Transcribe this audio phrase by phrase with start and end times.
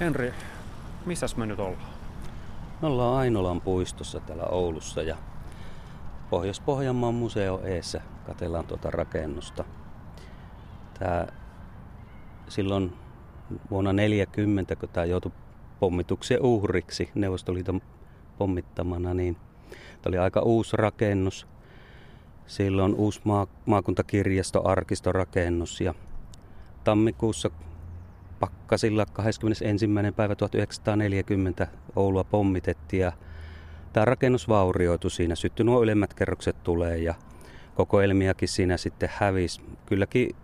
[0.00, 0.34] Henri,
[1.06, 1.90] missäs me nyt ollaan?
[2.82, 5.16] Me ollaan Ainolan puistossa täällä Oulussa ja
[6.30, 9.64] Pohjois-Pohjanmaan museo eessä katellaan tuota rakennusta.
[10.98, 11.32] Tää
[12.48, 12.92] silloin
[13.70, 15.32] vuonna 40, kun tämä joutui
[15.80, 17.80] pommituksen uhriksi Neuvostoliiton
[18.38, 19.36] pommittamana, niin
[20.02, 21.46] tämä oli aika uusi rakennus.
[22.46, 25.94] Silloin uusi maa, maakuntakirjasto, arkistorakennus ja
[26.84, 27.50] tammikuussa
[28.40, 29.86] pakkasilla 21.
[30.16, 33.12] päivä 1940 Oulua pommitettiin ja
[33.92, 35.34] tämä rakennus vaurioitui siinä.
[35.34, 37.14] Syttyi nuo ylemmät kerrokset tulee ja
[37.74, 39.60] kokoelmiakin siinä sitten hävisi.
[39.86, 40.36] Kylläkin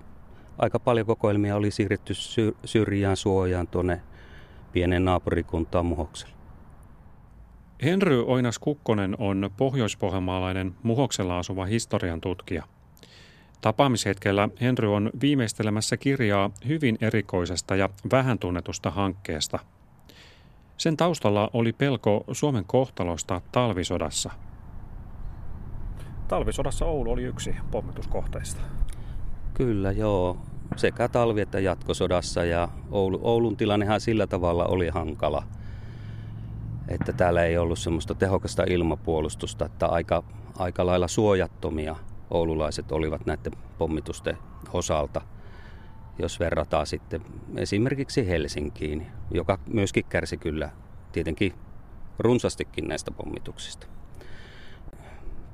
[0.58, 2.14] aika paljon kokoelmia oli siirretty
[2.64, 4.00] syrjään suojaan tuonne
[4.72, 6.34] pienen naapurikuntaan Muhokselle.
[7.82, 12.64] Henry Oinas Kukkonen on pohjoispohjanmaalainen Muhoksella asuva historian tutkija.
[13.66, 19.58] Tapaamishetkellä Henry on viimeistelemässä kirjaa hyvin erikoisesta ja vähän tunnetusta hankkeesta.
[20.76, 24.30] Sen taustalla oli pelko Suomen kohtalosta talvisodassa.
[26.28, 28.60] Talvisodassa Oulu oli yksi pommituskohteista.
[29.54, 30.36] Kyllä, joo.
[30.76, 35.42] Sekä talvi- että jatkosodassa ja Oulu, Oulun tilannehan sillä tavalla oli hankala,
[36.88, 40.22] että täällä ei ollut semmoista tehokasta ilmapuolustusta, että aika,
[40.58, 41.96] aika lailla suojattomia
[42.30, 44.38] oululaiset olivat näiden pommitusten
[44.72, 45.20] osalta,
[46.18, 47.22] jos verrataan sitten
[47.56, 50.70] esimerkiksi Helsinkiin, joka myöskin kärsi kyllä
[51.12, 51.52] tietenkin
[52.18, 53.86] runsastikin näistä pommituksista.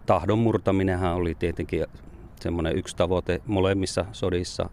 [0.07, 1.87] Tahdon murtaminenhan oli tietenkin
[2.41, 4.71] semmoinen yksi tavoite molemmissa sodissa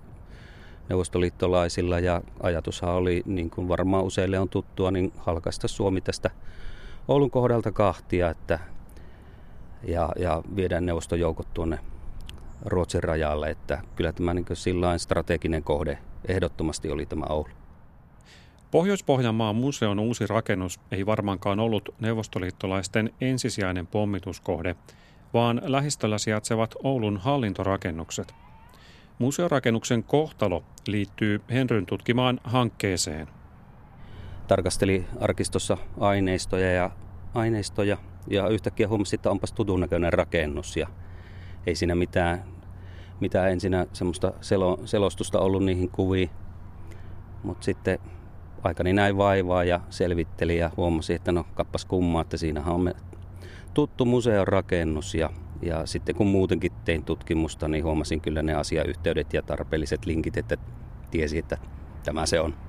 [0.89, 6.29] neuvostoliittolaisilla ja ajatushan oli, niin kuin varmaan useille on tuttua, niin halkaista Suomi tästä
[7.07, 8.59] Oulun kohdalta kahtia että,
[9.83, 11.79] ja, ja viedään neuvostojoukot tuonne
[12.65, 17.49] Ruotsin rajalle, että kyllä tämä niin sillain strateginen kohde ehdottomasti oli tämä Oulu.
[18.71, 24.75] Pohjois-Pohjanmaan museon uusi rakennus ei varmaankaan ollut neuvostoliittolaisten ensisijainen pommituskohde–
[25.33, 28.35] vaan lähistöllä sijaitsevat Oulun hallintorakennukset.
[29.19, 33.27] Museorakennuksen kohtalo liittyy Henryn tutkimaan hankkeeseen.
[34.47, 36.91] Tarkasteli arkistossa aineistoja ja,
[37.33, 37.97] aineistoja
[38.27, 40.87] ja yhtäkkiä huomasi, että onpas tutun näköinen rakennus ja
[41.67, 42.43] ei siinä mitään,
[43.19, 46.29] mitään ensinnä semmoista selo, selostusta ollut niihin kuviin.
[47.43, 47.99] Mutta sitten
[48.63, 52.93] aikani näin vaivaa ja selvitteli ja huomasi, että no kappas kummaa, että siinähän on
[53.73, 55.29] tuttu museon rakennus ja,
[55.61, 60.57] ja sitten kun muutenkin tein tutkimusta, niin huomasin kyllä ne asiayhteydet ja tarpeelliset linkit, että
[61.11, 61.57] tiesi, että
[62.03, 62.68] tämä se on.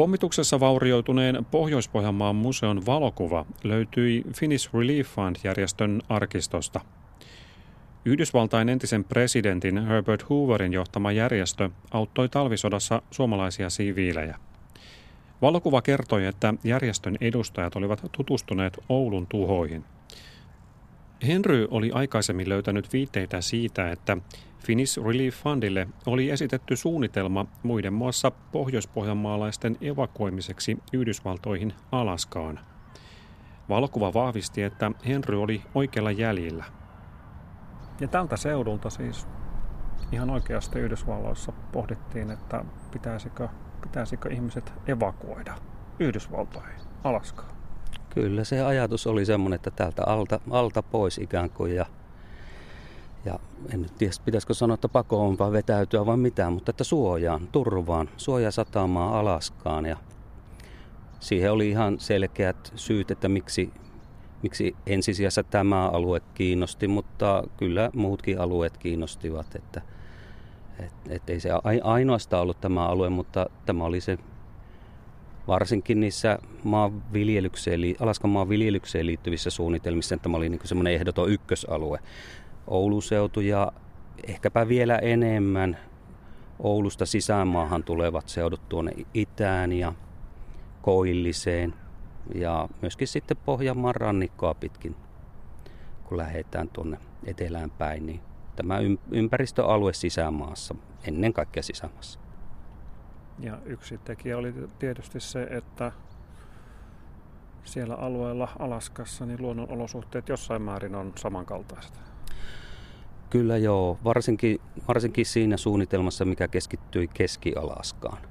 [0.00, 6.80] Pommituksessa vaurioituneen Pohjois-Pohjanmaan museon valokuva löytyi Finnish Relief Fund-järjestön arkistosta.
[8.04, 14.38] Yhdysvaltain entisen presidentin Herbert Hooverin johtama järjestö auttoi talvisodassa suomalaisia siviilejä.
[15.42, 19.84] Valokuva kertoi, että järjestön edustajat olivat tutustuneet Oulun tuhoihin.
[21.26, 24.16] Henry oli aikaisemmin löytänyt viitteitä siitä, että
[24.58, 32.60] Finnish Relief Fundille oli esitetty suunnitelma muiden muassa pohjoispohjanmaalaisten evakuoimiseksi Yhdysvaltoihin Alaskaan.
[33.68, 36.64] Valokuva vahvisti, että Henry oli oikealla jäljillä.
[38.00, 39.26] Ja tältä seudulta siis
[40.12, 43.48] ihan oikeasti Yhdysvalloissa pohdittiin, että pitäisikö
[43.80, 45.54] pitäisikö ihmiset evakuoida
[45.98, 47.59] Yhdysvaltoihin, Alaskaan?
[48.14, 51.86] Kyllä se ajatus oli semmoinen, että täältä alta, alta pois ikään kuin ja,
[53.24, 53.38] ja
[53.74, 58.08] en nyt tiedä, pitäisikö sanoa, että pakoon vai vetäytyä vai mitään, mutta että suojaan, turvaan,
[58.16, 59.96] suojasatamaan Alaskaan ja
[61.20, 63.72] siihen oli ihan selkeät syyt, että miksi,
[64.42, 69.82] miksi ensisijassa tämä alue kiinnosti, mutta kyllä muutkin alueet kiinnostivat, että–
[70.82, 71.50] et, et ei se
[71.82, 74.18] ainoastaan ollut tämä alue, mutta tämä oli se
[75.50, 81.98] varsinkin niissä maanviljelykseen, Alaskan maanviljelykseen liittyvissä suunnitelmissa, tämä oli niin semmoinen ehdoton ykkösalue.
[82.66, 83.72] Oulun seutu ja
[84.26, 85.78] ehkäpä vielä enemmän
[86.58, 89.92] Oulusta sisäänmaahan tulevat seudut tuonne itään ja
[90.82, 91.74] Koilliseen
[92.34, 94.96] ja myöskin sitten Pohjanmaan rannikkoa pitkin,
[96.04, 98.20] kun lähdetään tuonne etelään päin, niin
[98.56, 98.78] tämä
[99.10, 100.74] ympäristöalue sisämaassa,
[101.04, 102.19] ennen kaikkea sisämaassa.
[103.40, 105.92] Ja yksi tekijä oli tietysti se, että
[107.64, 112.00] siellä alueella Alaskassa niin luonnonolosuhteet jossain määrin on samankaltaiset.
[113.30, 118.22] Kyllä joo, varsinkin, varsinkin siinä suunnitelmassa, mikä keskittyi Keski-Alaskaan.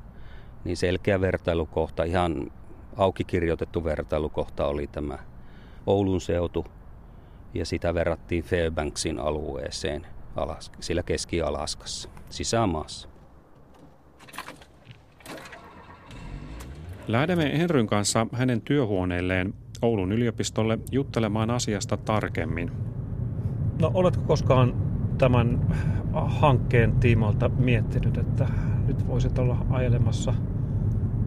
[0.64, 2.52] Niin selkeä vertailukohta, ihan
[2.98, 5.18] auki kirjoitettu vertailukohta oli tämä
[5.86, 6.66] Oulun seutu
[7.54, 10.08] ja sitä verrattiin Fairbanksin alueeseen–
[10.80, 13.10] sillä Keski-Alaskassa, sisämaassa.
[17.10, 22.72] Lähdemme Henryn kanssa hänen työhuoneelleen Oulun yliopistolle juttelemaan asiasta tarkemmin.
[23.82, 24.74] No oletko koskaan
[25.18, 25.60] tämän
[26.14, 28.48] hankkeen tiimalta miettinyt, että
[28.88, 30.34] nyt voisit olla ajelemassa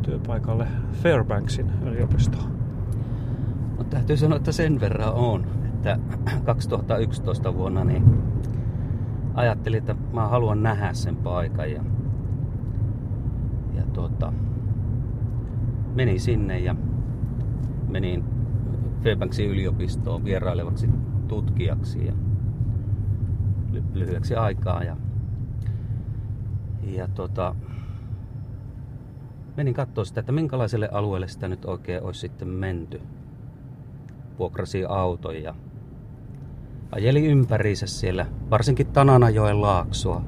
[0.02, 0.66] työpaikalle
[1.02, 2.56] Fairbanksin yliopistoon?
[3.78, 5.98] No, täytyy sanoa, että sen verran on, että
[6.44, 8.04] 2011 vuonna niin
[9.34, 11.82] ajattelin, että mä haluan nähdä sen paikan ja,
[13.74, 14.32] ja tuota,
[15.94, 16.74] menin sinne ja
[17.88, 18.24] menin
[19.02, 20.88] Fairbanksin yliopistoon vierailevaksi
[21.28, 22.12] tutkijaksi ja
[23.94, 24.96] lyhyeksi aikaa ja,
[26.82, 27.54] ja tuota,
[29.56, 33.00] menin katsoa sitä, että minkälaiselle alueelle sitä nyt oikein olisi sitten menty
[34.38, 35.54] vuokrasi auton ja
[36.92, 40.22] ajeli ympäriinsä siellä, varsinkin Tananajoen laaksoa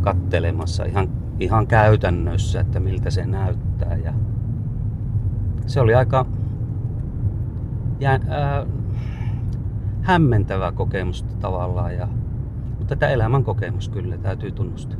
[0.00, 1.08] kattelemassa ihan,
[1.40, 3.96] ihan käytännössä, että miltä se näyttää.
[3.96, 4.14] Ja
[5.68, 6.26] se oli aika
[8.00, 8.66] jä, ää,
[10.02, 12.08] hämmentävä kokemus tavallaan, ja,
[12.78, 14.98] mutta tämä elämän kokemus kyllä täytyy tunnustaa.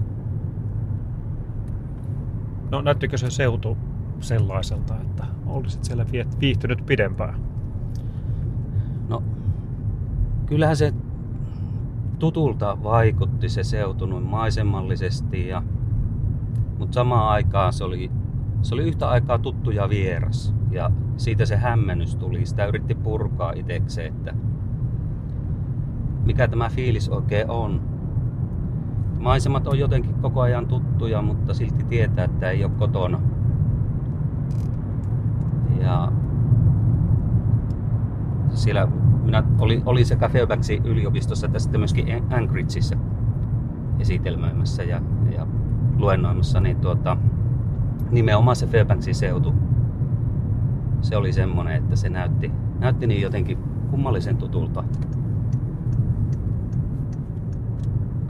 [2.71, 3.77] No näyttikö se seutu
[4.21, 6.07] sellaiselta, että olisit siellä
[6.41, 7.41] viihtynyt pidempään?
[9.09, 9.23] No,
[10.47, 10.95] kyllähän se
[12.19, 15.63] tutulta vaikutti se seutu noin maisemallisesti, ja,
[16.79, 18.11] mutta samaan aikaan se oli,
[18.63, 20.58] se oli yhtä aikaa tuttu ja vieras.
[20.71, 22.47] Ja siitä se hämmennys tuli.
[22.47, 24.35] Sitä yritti purkaa itsekseen, että
[26.25, 27.81] mikä tämä fiilis oikein on.
[29.19, 33.21] Maisemat on jotenkin koko ajan tuttuja, mutta silti tietää, että ei ole kotona.
[35.81, 36.13] Ja
[38.51, 38.89] siellä
[39.25, 42.97] minä olin, olin sekä Fairbanksin yliopistossa että sitten myöskin Anchorageissa
[44.01, 45.01] esitelmöimässä ja,
[45.35, 45.47] ja
[45.97, 47.17] luennoimassa, niin tuota,
[48.11, 49.55] nimenomaan se Fairbanksin seutu,
[51.01, 53.59] se oli semmoinen, että se näytti, näytti niin jotenkin
[53.91, 54.85] kummallisen tutulta.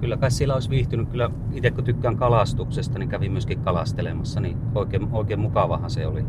[0.00, 4.58] Kyllä kai siellä olisi viihtynyt, kyllä itse kun tykkään kalastuksesta, niin kävin myöskin kalastelemassa, niin
[4.74, 6.24] oikein, oikein mukavahan se oli.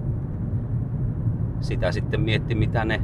[1.62, 3.02] Sitä sitten mietti, mitä ne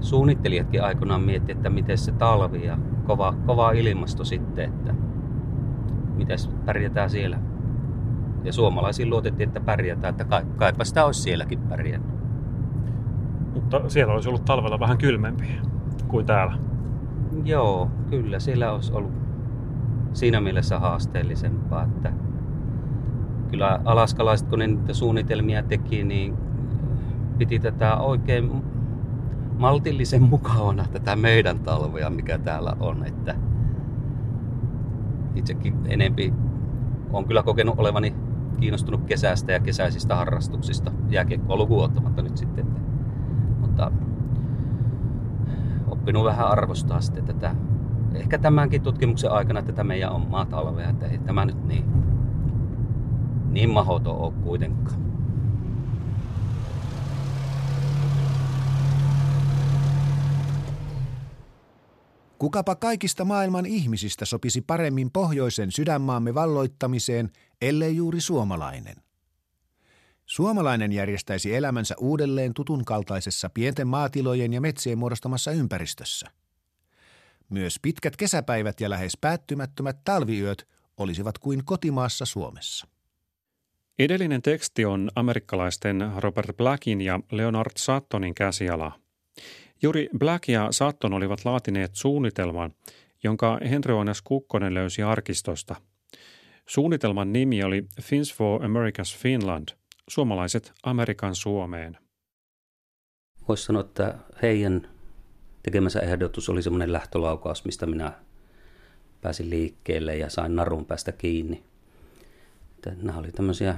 [0.00, 4.94] suunnittelijatkin aikoinaan mietti, että miten se talvi ja kova, kova ilmasto sitten, että
[6.16, 7.38] miten pärjätään siellä.
[8.46, 12.10] Ja suomalaisiin luotettiin, että pärjätään, että kai, kaipa sitä olisi sielläkin pärjännyt.
[13.54, 15.60] Mutta siellä olisi ollut talvella vähän kylmempi
[16.08, 16.58] kuin täällä.
[17.44, 19.12] Joo, kyllä siellä olisi ollut
[20.12, 22.12] siinä mielessä haasteellisempaa, että
[23.50, 26.36] kyllä alaskalaiset, kun ne niitä suunnitelmia teki, niin
[27.38, 28.62] piti tätä oikein
[29.58, 33.04] maltillisen mukavana tätä meidän talvea, mikä täällä on.
[33.06, 33.34] Että
[35.34, 36.32] itsekin enempi
[37.12, 38.14] on kyllä kokenut olevani
[38.56, 40.92] kiinnostunut kesästä ja kesäisistä harrastuksista.
[41.10, 42.66] Jääkiekkoa lukuun ottamatta nyt sitten.
[42.66, 42.80] Että,
[43.60, 43.92] mutta
[45.88, 47.54] oppinut vähän arvostaa sitten tätä,
[48.14, 51.84] ehkä tämänkin tutkimuksen aikana tätä meidän omaa talvea, että ei tämä nyt niin,
[53.50, 55.06] niin mahoton ole kuitenkaan.
[62.38, 68.96] Kukapa kaikista maailman ihmisistä sopisi paremmin pohjoisen sydänmaamme valloittamiseen, ellei juuri suomalainen?
[70.26, 76.30] Suomalainen järjestäisi elämänsä uudelleen tutun kaltaisessa pienten maatilojen ja metsien muodostamassa ympäristössä.
[77.48, 82.86] Myös pitkät kesäpäivät ja lähes päättymättömät talviyöt olisivat kuin kotimaassa Suomessa.
[83.98, 88.92] Edellinen teksti on amerikkalaisten Robert Blackin ja Leonard Suttonin käsiala–
[89.82, 92.74] Juuri Black ja Sutton olivat laatineet suunnitelman,
[93.22, 95.76] jonka Henry Oinas Kukkonen löysi arkistosta.
[96.68, 99.68] Suunnitelman nimi oli Fins for America's Finland,
[100.08, 101.98] suomalaiset Amerikan Suomeen.
[103.48, 104.88] Voisi sanoa, että heidän
[105.62, 108.12] tekemänsä ehdotus oli semmoinen lähtölaukaus, mistä minä
[109.20, 111.62] pääsin liikkeelle ja sain narun päästä kiinni.
[112.74, 113.76] Että nämä oli tämmöisiä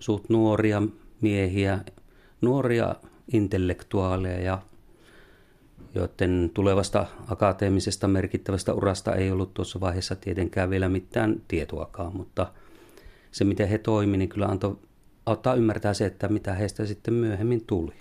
[0.00, 0.82] suut nuoria
[1.20, 1.78] miehiä,
[2.40, 2.94] nuoria
[3.32, 4.62] intellektuaaleja,
[5.94, 12.52] joiden tulevasta akateemisesta merkittävästä urasta ei ollut tuossa vaiheessa tietenkään vielä mitään tietoakaan, mutta
[13.30, 14.78] se miten he toimivat, niin kyllä antoi
[15.26, 17.92] auttaa ymmärtää se, että mitä heistä sitten myöhemmin tuli.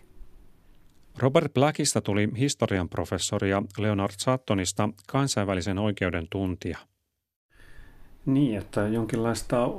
[1.18, 6.78] Robert Blackista tuli historian professori ja Leonard Suttonista kansainvälisen oikeuden tuntija.
[8.26, 9.70] Niin, että jonkinlaista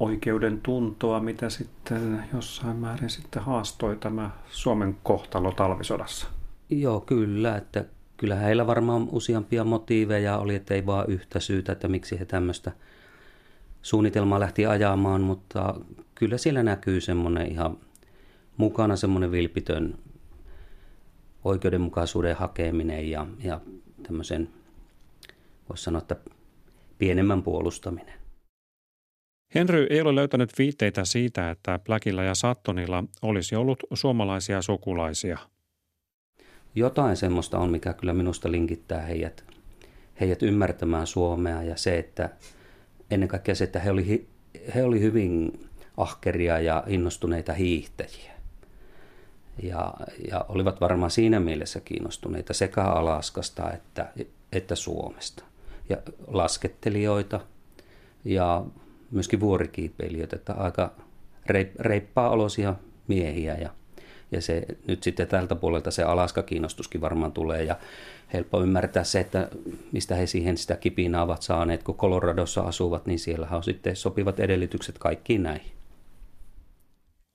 [0.00, 6.35] oikeuden tuntoa, mitä sitten jossain määrin sitten haastoi tämä Suomen kohtalo talvisodassa.
[6.70, 7.84] Joo, kyllä, että
[8.16, 12.72] kyllä heillä varmaan useampia motiiveja oli, että ei vaan yhtä syytä, että miksi he tämmöistä
[13.82, 15.74] suunnitelmaa lähti ajamaan, mutta
[16.14, 17.78] kyllä siellä näkyy semmoinen ihan
[18.56, 19.98] mukana semmoinen vilpitön
[21.44, 23.60] oikeudenmukaisuuden hakeminen ja, ja
[24.02, 24.48] tämmöisen,
[25.68, 26.16] voisi sanoa, että
[26.98, 28.14] pienemmän puolustaminen.
[29.54, 35.38] Henry ei ole löytänyt viitteitä siitä, että Blackilla ja Sattonilla olisi ollut suomalaisia sukulaisia.
[36.76, 39.44] Jotain semmoista on, mikä kyllä minusta linkittää heidät,
[40.20, 42.30] heidät ymmärtämään Suomea ja se, että
[43.10, 44.28] ennen kaikkea se, että he oli,
[44.74, 45.60] he oli hyvin
[45.96, 48.32] ahkeria ja innostuneita hiihtäjiä.
[49.62, 49.94] Ja,
[50.30, 54.12] ja olivat varmaan siinä mielessä kiinnostuneita sekä Alaskasta että,
[54.52, 55.44] että Suomesta.
[55.88, 57.40] Ja laskettelijoita
[58.24, 58.64] ja
[59.10, 60.92] myöskin vuorikiipeilijöitä, että aika
[61.78, 62.74] reippaa olosia
[63.08, 63.70] miehiä ja,
[64.32, 67.76] ja se nyt sitten tältä puolelta se Alaska-kiinnostuskin varmaan tulee ja
[68.32, 69.48] helppo ymmärtää se, että
[69.92, 74.40] mistä he siihen sitä kipinaa ovat saaneet, kun Coloradossa asuvat, niin siellä on sitten sopivat
[74.40, 75.72] edellytykset kaikkiin näihin.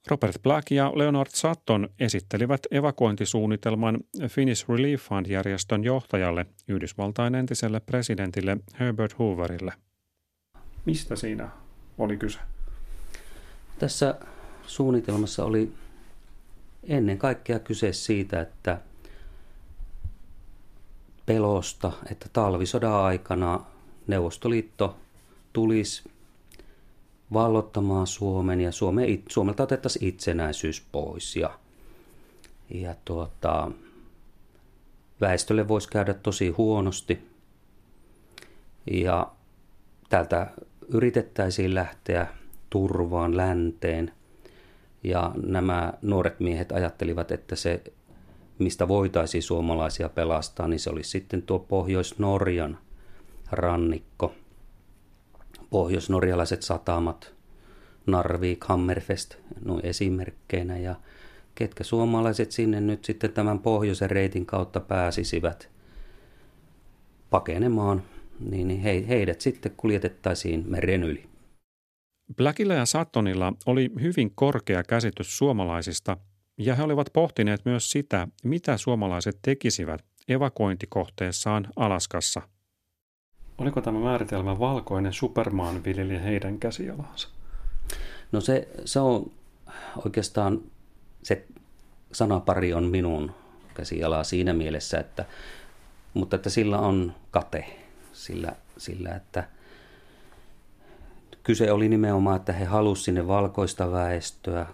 [0.07, 9.19] Robert Black ja Leonard Sutton esittelivät evakuointisuunnitelman Finnish Relief Fund-järjestön johtajalle, Yhdysvaltain entiselle presidentille Herbert
[9.19, 9.73] Hooverille.
[10.85, 11.49] Mistä siinä
[11.97, 12.39] oli kyse?
[13.79, 14.15] Tässä
[14.67, 15.71] suunnitelmassa oli
[16.83, 18.81] ennen kaikkea kyse siitä, että
[21.25, 23.65] pelosta, että talvisodan aikana
[24.07, 24.97] Neuvostoliitto
[25.53, 26.03] tulisi
[27.33, 31.35] vallottamaan Suomen ja Suome, Suomelta otettaisiin itsenäisyys pois.
[31.35, 31.59] Ja,
[32.69, 33.71] ja tuota,
[35.21, 37.27] väestölle voisi käydä tosi huonosti.
[38.91, 39.31] Ja
[40.09, 40.51] täältä
[40.87, 42.27] yritettäisiin lähteä
[42.69, 44.11] turvaan länteen.
[45.03, 47.83] Ja nämä nuoret miehet ajattelivat, että se,
[48.59, 52.77] mistä voitaisiin suomalaisia pelastaa, niin se olisi sitten tuo Pohjois-Norjan
[53.51, 54.35] rannikko–
[55.71, 57.33] pohjoisnorjalaiset satamat,
[58.05, 60.95] Narvik, Hammerfest, noin esimerkkeinä ja
[61.55, 65.69] ketkä suomalaiset sinne nyt sitten tämän pohjoisen reitin kautta pääsisivät
[67.29, 68.03] pakenemaan,
[68.39, 71.30] niin he, heidät sitten kuljetettaisiin meren yli.
[72.37, 76.17] Blackilla ja Sattonilla oli hyvin korkea käsitys suomalaisista,
[76.57, 82.41] ja he olivat pohtineet myös sitä, mitä suomalaiset tekisivät evakuointikohteessaan Alaskassa–
[83.61, 87.27] Oliko tämä määritelmä valkoinen supermaanviljelijä heidän käsialansa?
[88.31, 89.31] No se, se on
[90.05, 90.61] oikeastaan,
[91.23, 91.45] se
[92.11, 93.31] sanapari on minun
[93.73, 95.25] käsialaa siinä mielessä, että,
[96.13, 97.65] mutta että sillä on kate,
[98.13, 99.47] sillä, sillä että
[101.43, 104.65] kyse oli nimenomaan, että he halusivat sinne valkoista väestöä,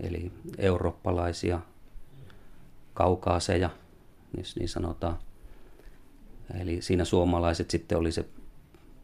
[0.00, 1.60] eli eurooppalaisia
[2.94, 3.70] kaukaaseja,
[4.56, 5.18] niin sanotaan–
[6.58, 8.24] Eli siinä suomalaiset sitten oli se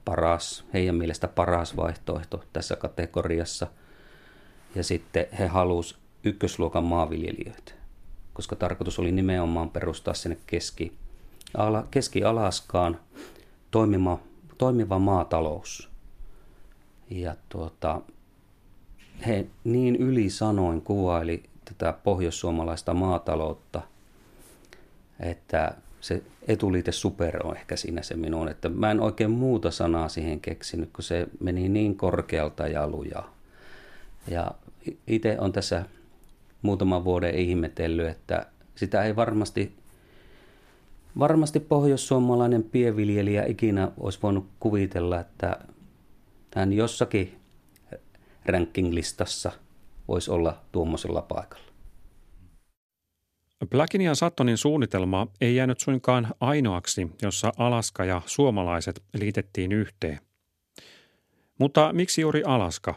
[0.04, 3.66] paras, heidän mielestä paras vaihtoehto tässä kategoriassa.
[4.74, 7.72] Ja sitten he halusivat ykkösluokan maanviljelijöitä,
[8.32, 10.92] koska tarkoitus oli nimenomaan perustaa sinne keski,
[11.56, 13.00] ala, Keski-Alaskaan
[13.70, 14.18] toimima,
[14.58, 15.90] toimiva maatalous.
[17.10, 18.00] Ja tuota,
[19.26, 23.82] he niin yli sanoin kuvaili tätä pohjoissuomalaista maataloutta,
[25.20, 30.08] että se etuliite super on ehkä siinä se minun, että mä en oikein muuta sanaa
[30.08, 33.34] siihen keksinyt, kun se meni niin korkealta ja lujaa.
[34.28, 34.50] Ja
[35.06, 35.84] itse on tässä
[36.62, 39.72] muutaman vuoden ihmetellyt, että sitä ei varmasti,
[41.18, 45.56] varmasti pohjoissuomalainen pienviljelijä ikinä olisi voinut kuvitella, että
[46.56, 47.40] hän jossakin
[48.46, 49.52] ranking-listassa
[50.08, 51.66] voisi olla tuommoisella paikalla.
[53.70, 60.20] Blackin ja Sattonin suunnitelma ei jäänyt suinkaan ainoaksi, jossa Alaska ja suomalaiset liitettiin yhteen.
[61.58, 62.94] Mutta miksi juuri Alaska?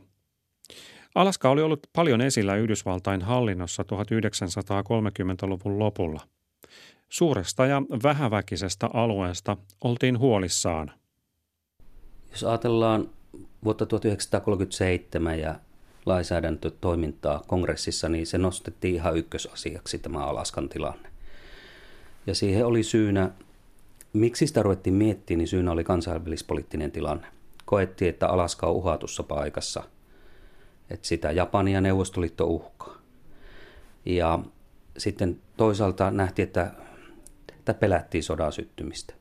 [1.16, 6.22] Alaska oli ollut paljon esillä Yhdysvaltain hallinnossa 1930-luvun lopulla.
[7.10, 10.92] Suuresta ja vähäväkisestä alueesta oltiin huolissaan.
[12.32, 13.10] Jos ajatellaan
[13.64, 15.56] vuotta 1937 ja
[16.06, 21.10] lainsäädäntötoimintaa kongressissa, niin se nostettiin ihan ykkösasiaksi tämä Alaskan tilanne.
[22.28, 23.32] Ja siihen oli syynä,
[24.14, 27.28] miksi sitä ruvettiin miettimään, niin syynä oli kansainvälispoliittinen tilanne.
[27.66, 29.84] Koettiin, että Alaska on uhatussa paikassa,
[30.90, 32.98] että sitä Japania ja Neuvostoliitto uhkaa.
[34.06, 34.40] Ja
[34.98, 36.72] sitten toisaalta nähtiin, että,
[37.50, 39.19] että pelättiin sodan syttymistä.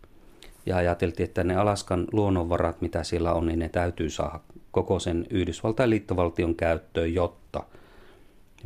[0.66, 5.26] Ja ajateltiin, että ne Alaskan luonnonvarat, mitä siellä on, niin ne täytyy saada koko sen
[5.30, 7.62] Yhdysvaltain liittovaltion käyttöön, jotta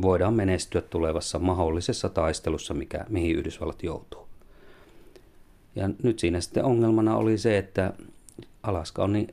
[0.03, 4.29] voidaan menestyä tulevassa mahdollisessa taistelussa, mikä, mihin Yhdysvallat joutuu.
[5.77, 7.93] Ja nyt siinä sitten ongelmana oli se, että
[8.63, 9.29] Alaska on niin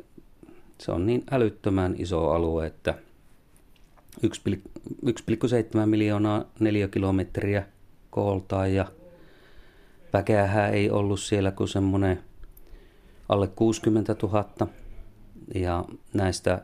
[0.77, 2.95] Se on niin älyttömän iso alue, että
[4.25, 7.65] 1,7 miljoonaa neliökilometriä
[8.09, 8.85] kooltaan ja
[10.13, 12.23] väkeähän ei ollut siellä kuin semmoinen
[13.29, 14.45] alle 60 000
[15.55, 16.61] ja näistä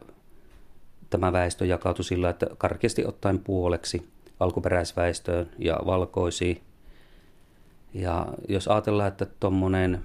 [1.10, 6.62] tämä väestö jakautui sillä, että karkeasti ottaen puoleksi alkuperäisväestöön ja valkoisiin.
[7.94, 10.02] Ja jos ajatellaan, että tuommoinen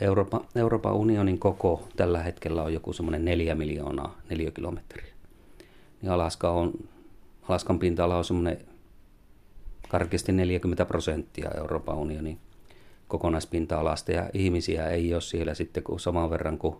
[0.00, 5.12] Euroopan, Euroopan unionin koko tällä hetkellä on joku semmoinen neljä miljoonaa neliökilometriä,
[6.02, 6.72] niin Alaska on,
[7.48, 8.58] Alaskan pinta-ala on semmoinen
[9.88, 12.38] karkeasti 40 prosenttia Euroopan unionin
[13.10, 16.76] kokonaispinta-alasta ja ihmisiä ei ole siellä sitten kuin saman verran kuin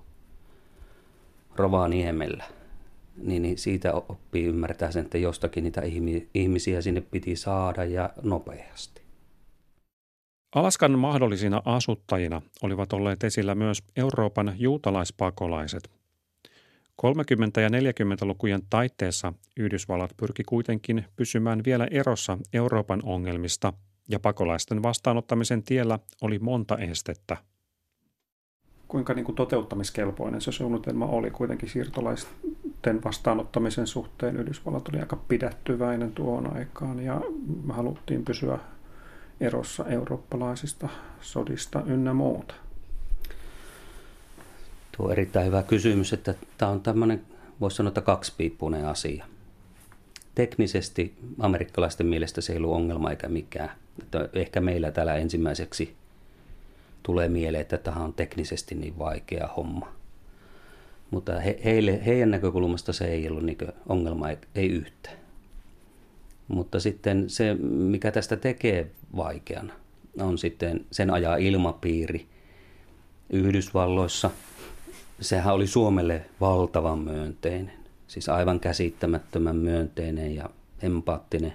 [1.57, 2.45] Rovaniemellä.
[3.17, 5.83] Niin, niin siitä oppii ymmärtää sen, että jostakin niitä
[6.35, 9.03] ihmisiä sinne piti saada ja nopeasti.
[10.55, 15.91] Alaskan mahdollisina asuttajina olivat olleet esillä myös Euroopan juutalaispakolaiset.
[17.07, 23.73] 30- ja 40-lukujen taitteessa Yhdysvallat pyrki kuitenkin pysymään vielä erossa Euroopan ongelmista
[24.11, 27.37] ja pakolaisten vastaanottamisen tiellä oli monta estettä.
[28.89, 34.37] Kuinka niin kuin toteuttamiskelpoinen se suunnitelma oli kuitenkin siirtolaisten vastaanottamisen suhteen?
[34.37, 37.21] Yhdysvallat oli aika pidättyväinen tuon aikaan ja
[37.69, 38.59] haluttiin pysyä
[39.41, 40.89] erossa eurooppalaisista
[41.21, 42.55] sodista ynnä muuta.
[44.97, 47.23] Tuo on erittäin hyvä kysymys, että tämä on tämmöinen,
[47.61, 49.25] voisi sanoa, että kaksipiippunen asia.
[50.35, 53.71] Teknisesti amerikkalaisten mielestä se ei ollut ongelma eikä mikään.
[54.03, 55.95] Että ehkä meillä täällä ensimmäiseksi
[57.03, 59.93] tulee mieleen, että tämä on teknisesti niin vaikea homma.
[61.11, 65.17] Mutta he, heille, heidän näkökulmasta se ei ollut niin ongelma, ei, yhtään.
[66.49, 69.73] Mutta sitten se, mikä tästä tekee vaikeana,
[70.21, 72.27] on sitten sen ajaa ilmapiiri
[73.31, 74.31] Yhdysvalloissa–
[75.21, 77.73] sehän oli Suomelle valtavan myönteinen.
[78.09, 80.51] Siis aivan käsittämättömän myönteinen ja
[80.83, 81.53] empaattinen.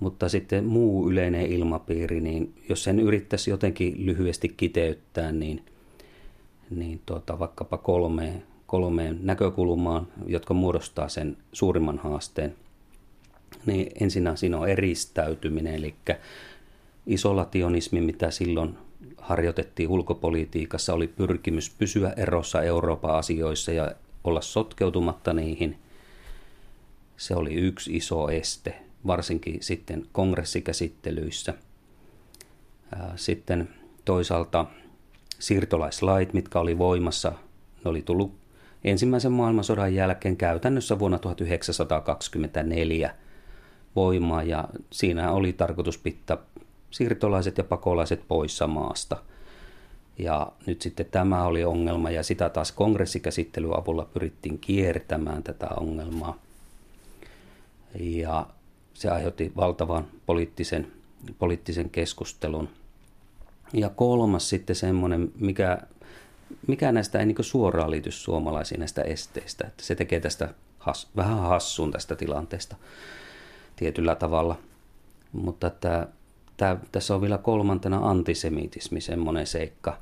[0.00, 5.64] Mutta sitten muu yleinen ilmapiiri, niin jos sen yrittäisi jotenkin lyhyesti kiteyttää, niin,
[6.70, 12.54] niin tuota, vaikkapa kolmeen, kolmeen näkökulmaan, jotka muodostaa sen suurimman haasteen,
[13.66, 15.94] niin ensinnä siinä on eristäytyminen, eli
[17.06, 18.78] isolationismi, mitä silloin
[19.18, 23.92] harjoitettiin ulkopolitiikassa, oli pyrkimys pysyä erossa Euroopan asioissa ja
[24.24, 25.78] olla sotkeutumatta niihin.
[27.16, 31.54] Se oli yksi iso este, varsinkin sitten kongressikäsittelyissä.
[33.16, 33.68] Sitten
[34.04, 34.66] toisaalta
[35.38, 37.32] siirtolaislait, mitkä oli voimassa,
[37.84, 38.34] ne oli tullut
[38.84, 43.14] ensimmäisen maailmansodan jälkeen käytännössä vuonna 1924
[43.96, 46.38] voimaan ja siinä oli tarkoitus pitää
[46.90, 49.16] siirtolaiset ja pakolaiset poissa maasta.
[50.18, 56.38] Ja nyt sitten tämä oli ongelma ja sitä taas kongressikäsittelyn avulla pyrittiin kiertämään tätä ongelmaa.
[58.00, 58.46] Ja
[59.00, 60.92] se aiheutti valtavan poliittisen,
[61.38, 62.68] poliittisen keskustelun.
[63.72, 65.78] Ja kolmas sitten semmoinen, mikä,
[66.66, 69.66] mikä näistä ei niin suoraan liity suomalaisiin näistä esteistä.
[69.66, 72.76] Että se tekee tästä has, vähän hassun tästä tilanteesta
[73.76, 74.58] tietyllä tavalla.
[75.32, 76.08] Mutta että
[76.60, 79.98] Tää, tässä on vielä kolmantena antisemitismi, semmoinen seikka,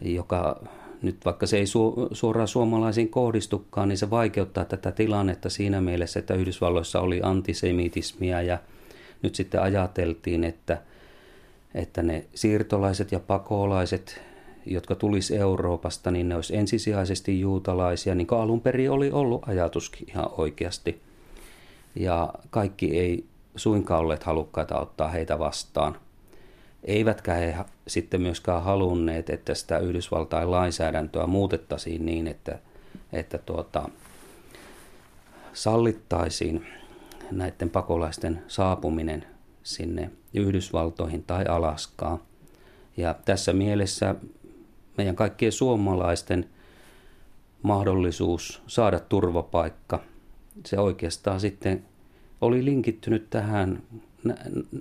[0.00, 0.62] joka
[1.02, 6.20] nyt vaikka se ei su, suoraan suomalaisiin kohdistukaan, niin se vaikeuttaa tätä tilannetta siinä mielessä,
[6.20, 8.58] että Yhdysvalloissa oli antisemitismiä ja
[9.22, 10.82] nyt sitten ajateltiin, että,
[11.74, 14.20] että ne siirtolaiset ja pakolaiset,
[14.66, 20.08] jotka tulisi Euroopasta, niin ne olisi ensisijaisesti juutalaisia, niin kuin alun perin oli ollut ajatuskin
[20.10, 21.00] ihan oikeasti.
[21.94, 23.24] Ja kaikki ei
[23.56, 25.96] suinkaan olleet halukkaita ottaa heitä vastaan.
[26.84, 32.58] Eivätkä he sitten myöskään halunneet, että sitä Yhdysvaltain lainsäädäntöä muutettaisiin niin, että,
[33.12, 33.88] että tuota,
[35.52, 36.66] sallittaisiin
[37.30, 39.26] näiden pakolaisten saapuminen
[39.62, 42.18] sinne Yhdysvaltoihin tai Alaskaan.
[42.96, 44.14] Ja tässä mielessä
[44.96, 46.48] meidän kaikkien suomalaisten
[47.62, 50.02] mahdollisuus saada turvapaikka,
[50.66, 51.84] se oikeastaan sitten
[52.40, 53.82] oli linkittynyt tähän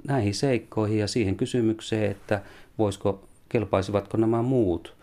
[0.07, 2.41] näihin seikkoihin ja siihen kysymykseen, että
[2.77, 4.93] voisiko, kelpaisivatko nämä muut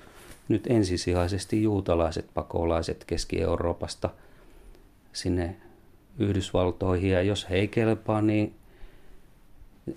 [0.49, 4.11] nyt ensisijaisesti juutalaiset pakolaiset Keski-Euroopasta
[5.13, 5.57] sinne
[6.19, 7.11] Yhdysvaltoihin.
[7.11, 8.55] Ja jos he ei kelpaa, niin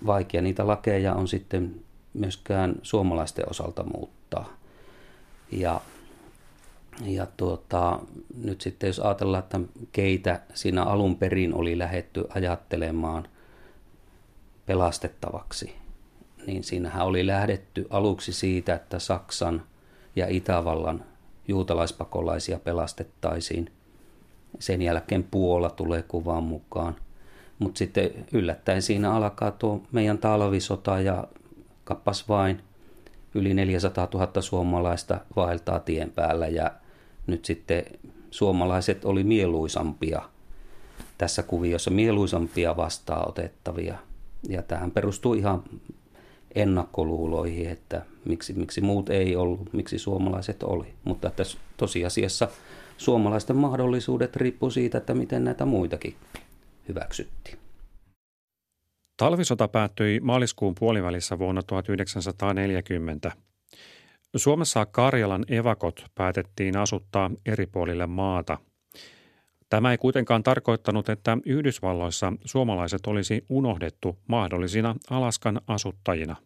[0.06, 1.74] vaikea niitä lakeja on sitten
[2.14, 4.56] myöskään suomalaisten osalta muuttaa.
[5.52, 5.80] Ja
[7.06, 8.00] ja tuota,
[8.44, 9.60] nyt sitten jos ajatellaan, että
[9.92, 13.28] keitä siinä alun perin oli lähetty ajattelemaan
[14.68, 15.74] pelastettavaksi,
[16.46, 19.62] niin siinähän oli lähdetty aluksi siitä, että Saksan
[20.16, 21.04] ja Itävallan
[21.48, 23.72] juutalaispakolaisia pelastettaisiin.
[24.58, 26.96] Sen jälkeen Puola tulee kuvaan mukaan.
[27.58, 31.24] Mutta sitten yllättäen siinä alkaa tuo meidän talvisota ja
[31.84, 32.62] kappas vain
[33.34, 36.70] yli 400 000 suomalaista vaeltaa tien päällä ja
[37.26, 37.84] nyt sitten
[38.30, 40.22] suomalaiset oli mieluisampia
[41.18, 44.07] tässä kuviossa, mieluisampia vastaanotettavia.
[44.48, 45.62] Ja tähän perustuu ihan
[46.54, 50.94] ennakkoluuloihin, että miksi, miksi muut ei ollut, miksi suomalaiset oli.
[51.04, 51.42] Mutta että
[51.76, 52.48] tosiasiassa
[52.96, 56.14] suomalaisten mahdollisuudet riippuu siitä, että miten näitä muitakin
[56.88, 57.58] hyväksyttiin.
[59.16, 63.32] Talvisota päättyi maaliskuun puolivälissä vuonna 1940.
[64.36, 68.58] Suomessa Karjalan evakot päätettiin asuttaa eri puolille maata.
[69.68, 76.36] Tämä ei kuitenkaan tarkoittanut, että Yhdysvalloissa suomalaiset olisi unohdettu mahdollisina Alaskan asuttajina.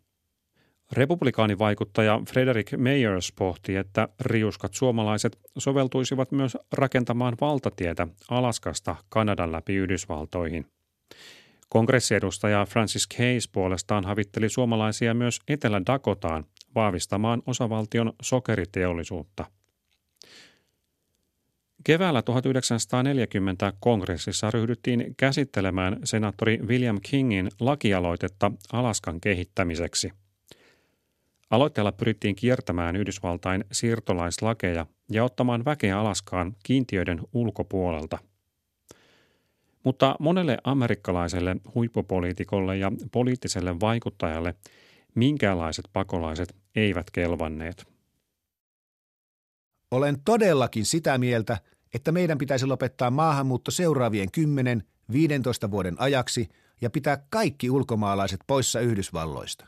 [0.92, 10.66] Republikaanivaikuttaja Frederick Mayers pohti, että riuskat suomalaiset soveltuisivat myös rakentamaan valtatietä Alaskasta Kanadan läpi Yhdysvaltoihin–
[11.72, 19.44] Kongressiedustaja Francis Case puolestaan havitteli suomalaisia myös Etelä-Dakotaan vahvistamaan osavaltion sokeriteollisuutta.
[21.84, 30.12] Keväällä 1940 kongressissa ryhdyttiin käsittelemään senaattori William Kingin lakialoitetta Alaskan kehittämiseksi.
[31.50, 38.18] Aloitteella pyrittiin kiertämään Yhdysvaltain siirtolaislakeja ja ottamaan väkeä Alaskaan kiintiöiden ulkopuolelta–
[39.84, 44.54] mutta monelle amerikkalaiselle huippupoliitikolle ja poliittiselle vaikuttajalle
[45.14, 47.86] minkäänlaiset pakolaiset eivät kelvanneet.
[49.90, 51.58] Olen todellakin sitä mieltä,
[51.94, 54.28] että meidän pitäisi lopettaa maahanmuutto seuraavien
[55.66, 56.48] 10-15 vuoden ajaksi
[56.80, 59.66] ja pitää kaikki ulkomaalaiset poissa Yhdysvalloista.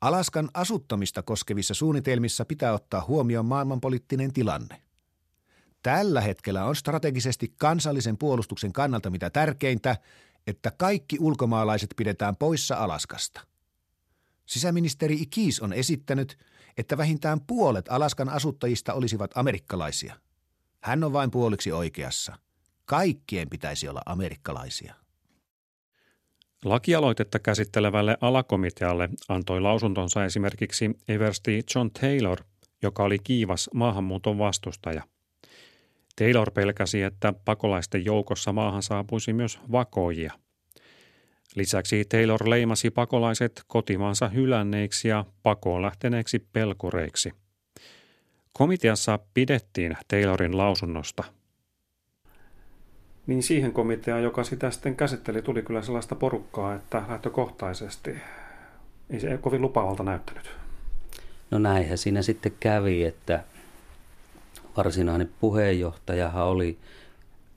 [0.00, 4.82] Alaskan asuttamista koskevissa suunnitelmissa pitää ottaa huomioon maailmanpoliittinen tilanne–
[5.82, 9.96] Tällä hetkellä on strategisesti kansallisen puolustuksen kannalta mitä tärkeintä,
[10.46, 13.40] että kaikki ulkomaalaiset pidetään poissa Alaskasta.
[14.46, 16.38] Sisäministeri Ikis on esittänyt,
[16.76, 20.14] että vähintään puolet Alaskan asuttajista olisivat amerikkalaisia.
[20.82, 22.36] Hän on vain puoliksi oikeassa.
[22.84, 24.94] Kaikkien pitäisi olla amerikkalaisia.
[26.64, 32.38] Lakialoitetta käsittelevälle alakomitealle antoi lausuntonsa esimerkiksi Eversti John Taylor,
[32.82, 35.02] joka oli kiivas maahanmuuton vastustaja.
[36.16, 40.32] Taylor pelkäsi, että pakolaisten joukossa maahan saapuisi myös vakoijia.
[41.54, 47.41] Lisäksi Taylor leimasi pakolaiset kotimaansa hylänneiksi ja pakoon lähteneeksi pelkureiksi.
[48.52, 51.24] Komiteassa pidettiin Taylorin lausunnosta.
[53.26, 58.16] Niin siihen komiteaan, joka sitä sitten käsitteli, tuli kyllä sellaista porukkaa, että lähtökohtaisesti
[59.10, 60.50] ei se kovin lupaavalta näyttänyt.
[61.50, 63.44] No näinhän siinä sitten kävi, että
[64.76, 66.78] varsinainen puheenjohtajahan oli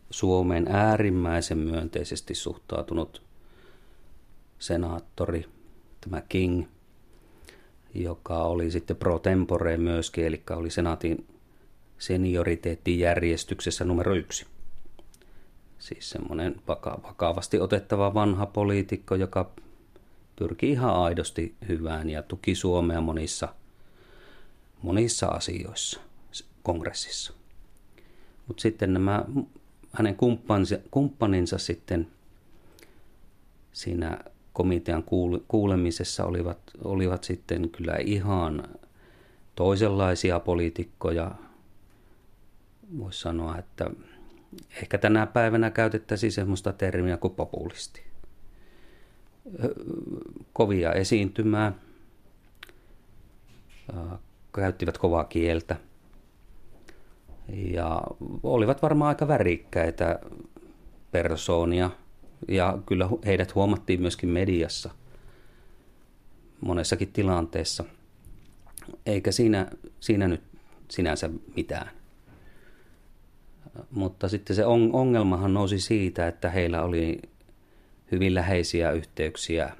[0.09, 3.21] Suomeen äärimmäisen myönteisesti suhtautunut
[4.59, 5.45] senaattori,
[6.01, 6.65] tämä King,
[7.95, 11.27] joka oli sitten pro tempore myöskin, eli oli senaatin
[11.97, 14.45] senioriteettijärjestyksessä numero yksi.
[15.79, 16.55] Siis semmoinen
[17.03, 19.51] vakavasti otettava vanha poliitikko, joka
[20.35, 23.49] pyrki ihan aidosti hyvään ja tuki Suomea monissa,
[24.81, 25.99] monissa asioissa
[26.63, 27.33] kongressissa.
[28.47, 29.25] Mutta sitten nämä
[29.91, 32.07] hänen kumppaninsa, kumppaninsa sitten
[33.73, 34.17] siinä
[34.55, 35.03] komitean
[35.47, 38.63] kuulemisessa olivat, olivat sitten kyllä ihan
[39.55, 41.31] toisenlaisia poliitikkoja.
[42.97, 43.89] Voisi sanoa, että
[44.81, 48.03] ehkä tänä päivänä käytettäisiin semmoista termiä kuin populisti.
[50.53, 51.73] Kovia esiintymää,
[54.53, 55.75] käyttivät kovaa kieltä–
[57.47, 58.01] ja
[58.43, 60.19] olivat varmaan aika värikkäitä
[61.11, 61.89] persoonia
[62.47, 64.89] ja kyllä heidät huomattiin myöskin mediassa
[66.61, 67.83] monessakin tilanteessa.
[69.05, 69.67] Eikä siinä,
[69.99, 70.41] siinä nyt
[70.91, 71.91] sinänsä mitään.
[73.91, 77.21] Mutta sitten se ongelmahan nousi siitä, että heillä oli
[78.11, 79.75] hyvin läheisiä yhteyksiä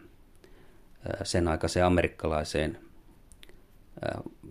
[1.24, 2.80] sen aikaiseen amerikkalaiseen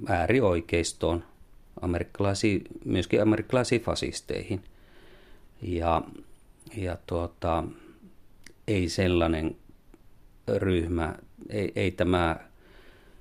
[0.09, 1.25] äärioikeistoon–
[1.81, 4.65] amerikkalaisiin, myöskin amerikkalaisiin fasisteihin.
[5.63, 6.03] Ja,
[6.77, 7.65] ja tuota,
[8.69, 9.57] ei sellainen
[10.57, 11.15] ryhmä,
[11.49, 12.37] ei, ei tämä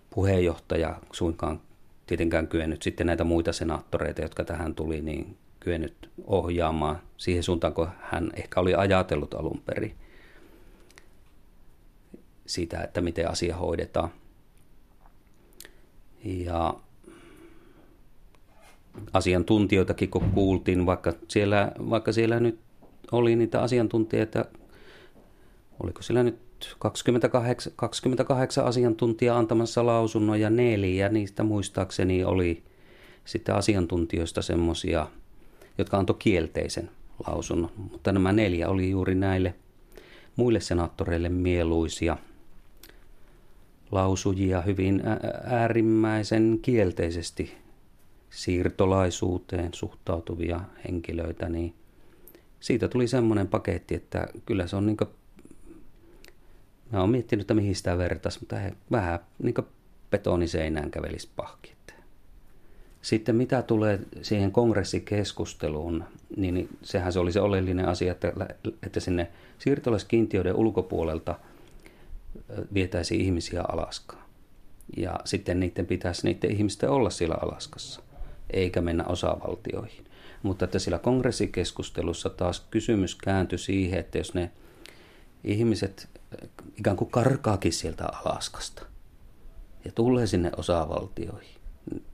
[0.09, 1.61] puheenjohtaja suinkaan
[2.07, 7.87] tietenkään kyennyt sitten näitä muita senaattoreita, jotka tähän tuli, niin kyennyt ohjaamaan siihen suuntaan, kun
[8.01, 9.95] hän ehkä oli ajatellut alun perin
[12.45, 14.09] siitä, että miten asia hoidetaan.
[16.23, 16.73] Ja
[19.13, 22.59] asiantuntijoitakin kun kuultiin, vaikka siellä, vaikka siellä nyt
[23.11, 24.45] oli niitä asiantuntijoita,
[25.83, 26.39] oliko siellä nyt
[26.79, 32.63] 28, 28 asiantuntijaa antamassa lausunnon ja neljä niistä muistaakseni oli
[33.25, 35.07] sitten asiantuntijoista semmoisia,
[35.77, 36.89] jotka antoi kielteisen
[37.27, 37.71] lausunnon.
[37.77, 39.55] Mutta nämä neljä oli juuri näille
[40.35, 42.17] muille senaattoreille mieluisia
[43.91, 45.03] lausujia hyvin
[45.43, 47.53] äärimmäisen kielteisesti
[48.29, 51.73] siirtolaisuuteen suhtautuvia henkilöitä, niin
[52.59, 54.97] siitä tuli semmoinen paketti, että kyllä se on niin
[56.93, 59.67] mä oon miettinyt, että mihin sitä vertaisi, mutta he vähän niin kuin
[60.11, 61.73] betoniseinään kävelisi pahki.
[63.03, 66.03] Sitten mitä tulee siihen kongressikeskusteluun,
[66.37, 68.33] niin sehän se oli se oleellinen asia, että,
[68.83, 71.39] että sinne siirtolaiskiintiöiden ulkopuolelta
[72.73, 74.23] vietäisi ihmisiä Alaskaan.
[74.97, 78.01] Ja sitten niiden pitäisi niiden ihmisten olla siellä Alaskassa,
[78.49, 80.05] eikä mennä osavaltioihin.
[80.43, 84.51] Mutta että sillä kongressikeskustelussa taas kysymys kääntyi siihen, että jos ne
[85.43, 86.09] ihmiset
[86.77, 88.85] ikään kuin karkaakin sieltä Alaskasta
[89.85, 91.61] ja tulee sinne osavaltioihin,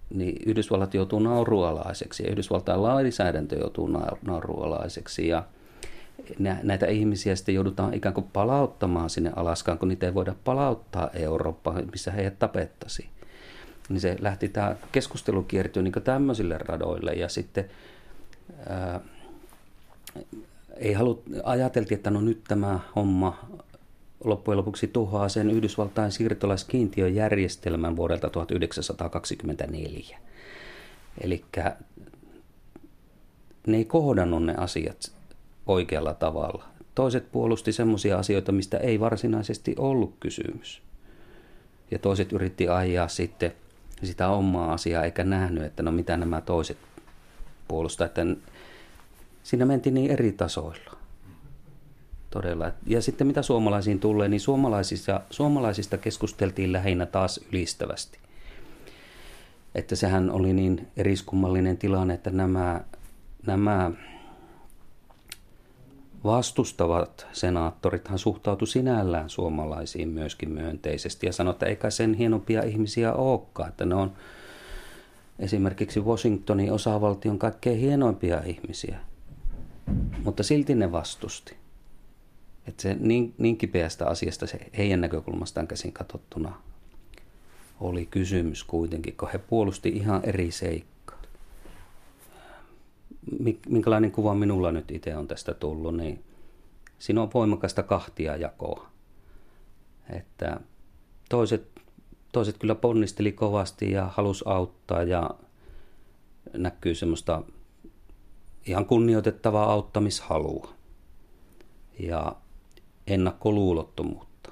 [0.09, 3.89] niin Yhdysvallat joutuu naurualaiseksi ja Yhdysvaltain lainsäädäntö joutuu
[4.21, 5.43] naurualaiseksi ja
[6.63, 11.89] näitä ihmisiä sitten joudutaan ikään kuin palauttamaan sinne Alaskaan, kun niitä ei voida palauttaa Eurooppaan,
[11.91, 13.09] missä heidät tapettaisiin.
[13.89, 17.69] Niin se lähti tämä keskustelu kiertyä niin tämmöisille radoille ja sitten
[18.69, 18.99] ää,
[20.79, 23.39] ei halut, ajateltiin, että no nyt tämä homma
[24.23, 30.19] loppujen lopuksi tuhoaa sen Yhdysvaltain siirtolaiskiintiöjärjestelmän vuodelta 1924.
[31.21, 31.45] Eli
[33.67, 35.11] ne ei kohdannut ne asiat
[35.67, 36.65] oikealla tavalla.
[36.95, 40.81] Toiset puolusti semmoisia asioita, mistä ei varsinaisesti ollut kysymys.
[41.91, 43.51] Ja toiset yritti ajaa sitten
[44.03, 46.77] sitä omaa asiaa, eikä nähnyt, että no mitä nämä toiset
[47.67, 48.05] puolustaa.
[48.05, 48.25] Että
[49.43, 50.91] siinä mentiin niin eri tasoilla.
[52.29, 52.71] Todella.
[52.85, 58.19] Ja sitten mitä suomalaisiin tulee, niin suomalaisista, suomalaisista keskusteltiin lähinnä taas ylistävästi.
[59.75, 62.81] Että sehän oli niin eriskummallinen tilanne, että nämä,
[63.47, 63.91] nämä
[66.23, 73.69] vastustavat senaattorithan suhtautu sinällään suomalaisiin myöskin myönteisesti ja sanoi, että eikä sen hienompia ihmisiä olekaan,
[73.69, 74.11] että ne on
[75.39, 78.99] esimerkiksi Washingtonin osavaltion kaikkein hienoimpia ihmisiä.
[80.23, 81.57] Mutta silti ne vastusti.
[82.67, 86.61] Että se niin, niin kipeästä asiasta se heidän näkökulmastaan käsin katsottuna
[87.79, 91.21] oli kysymys kuitenkin, kun he puolusti ihan eri seikkaa.
[93.69, 96.23] Minkälainen kuva minulla nyt itse on tästä tullut, niin
[96.99, 98.89] siinä on voimakasta kahtia jakoa.
[100.09, 100.59] Että
[101.29, 101.67] toiset,
[102.31, 105.29] toiset kyllä ponnisteli kovasti ja halus auttaa ja
[106.53, 107.43] näkyy semmoista
[108.65, 110.73] ihan kunnioitettavaa auttamishalua.
[111.99, 112.35] Ja
[113.07, 114.51] ennakkoluulottomuutta.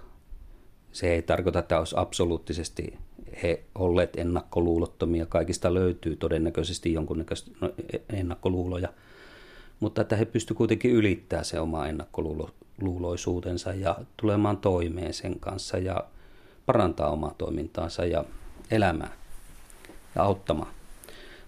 [0.91, 2.97] Se ei tarkoita, että olisi absoluuttisesti
[3.43, 5.25] he olleet ennakkoluulottomia.
[5.25, 7.69] Kaikista löytyy todennäköisesti jonkunnäköistä no,
[8.13, 8.89] ennakkoluuloja,
[9.79, 16.03] mutta että he pystyvät kuitenkin ylittämään se oma ennakkoluuloisuutensa ja tulemaan toimeen sen kanssa ja
[16.65, 18.25] parantaa omaa toimintaansa ja
[18.71, 19.11] elämää
[20.15, 20.73] ja auttamaan.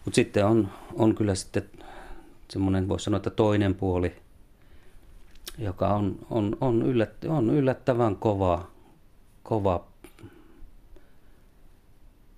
[0.05, 1.69] Mutta sitten on, on kyllä sitten
[2.49, 4.15] semmoinen, voisi sanoa, että toinen puoli–
[5.59, 8.67] joka on, on, on, yllät, on yllättävän kova,
[9.43, 9.87] kova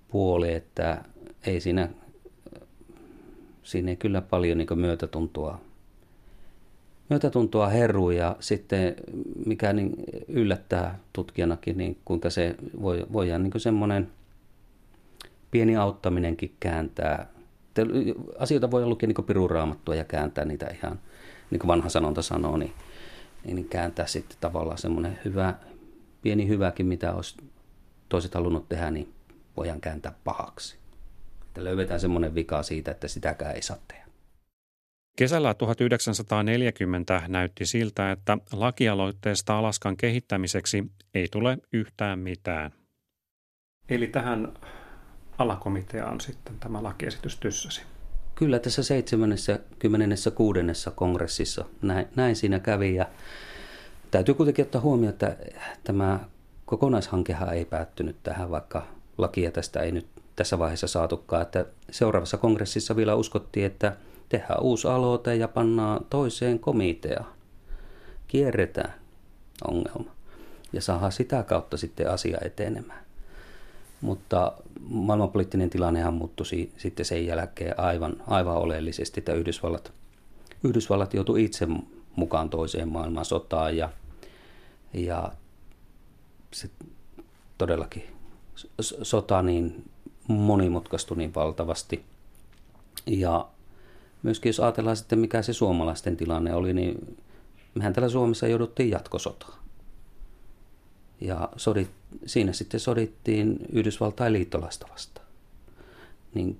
[0.08, 1.04] puoli, että
[1.46, 1.88] ei siinä,
[3.62, 5.60] siinä ei kyllä paljon niin myötätuntoa,
[7.10, 8.94] myötätuntoa herru ja sitten
[9.46, 9.94] mikä niin
[10.28, 14.10] yllättää tutkijanakin, niin kuinka se voi, voidaan niin semmoinen
[15.50, 17.26] pieni auttaminenkin kääntää.
[18.38, 21.00] Asioita voi lukea niin piruraamattua ja kääntää niitä ihan,
[21.50, 22.72] niin kuin vanha sanonta sanoo, niin
[23.44, 25.54] niin kääntää sitten tavallaan semmoinen hyvä,
[26.22, 27.36] pieni hyväkin, mitä olisi
[28.08, 29.12] toiset halunnut tehdä, niin
[29.56, 30.78] voidaan kääntää pahaksi.
[31.42, 34.02] Että löydetään semmoinen vika siitä, että sitäkään ei saa tehdä.
[35.16, 42.72] Kesällä 1940 näytti siltä, että lakialoitteesta Alaskan kehittämiseksi ei tule yhtään mitään.
[43.88, 44.52] Eli tähän
[45.42, 47.82] alakomiteaan sitten tämä lakiesitys tyssäsi?
[48.34, 50.58] Kyllä tässä 76.
[50.94, 53.06] kongressissa näin, näin siinä kävi ja
[54.10, 55.36] täytyy kuitenkin ottaa huomioon, että
[55.84, 56.20] tämä
[56.66, 58.86] kokonaishankehan ei päättynyt tähän, vaikka
[59.18, 61.42] lakia tästä ei nyt tässä vaiheessa saatukaan.
[61.42, 63.96] Että seuraavassa kongressissa vielä uskottiin, että
[64.28, 67.32] tehdään uusi aloite ja pannaan toiseen komiteaan.
[68.28, 68.94] Kierretään
[69.68, 70.10] ongelma
[70.72, 73.04] ja saadaan sitä kautta sitten asia etenemään.
[74.02, 74.52] Mutta
[74.88, 79.92] maailmanpoliittinen tilannehan muuttui sitten sen jälkeen aivan, aivan oleellisesti, että Yhdysvallat,
[80.64, 81.68] Yhdysvallat joutui itse
[82.16, 83.90] mukaan toiseen maailmansotaan ja,
[84.92, 85.32] ja
[86.52, 86.70] se
[87.58, 88.04] todellakin
[88.80, 89.90] sota niin
[90.28, 92.04] monimutkaistui niin valtavasti.
[93.06, 93.48] Ja
[94.22, 97.16] myöskin jos ajatellaan sitten, mikä se suomalaisten tilanne oli, niin
[97.74, 99.58] mehän täällä Suomessa jouduttiin jatkosotaan.
[101.20, 101.90] Ja sodit,
[102.26, 105.26] siinä sitten sodittiin Yhdysvaltain liittolaista vastaan.
[106.34, 106.58] Niin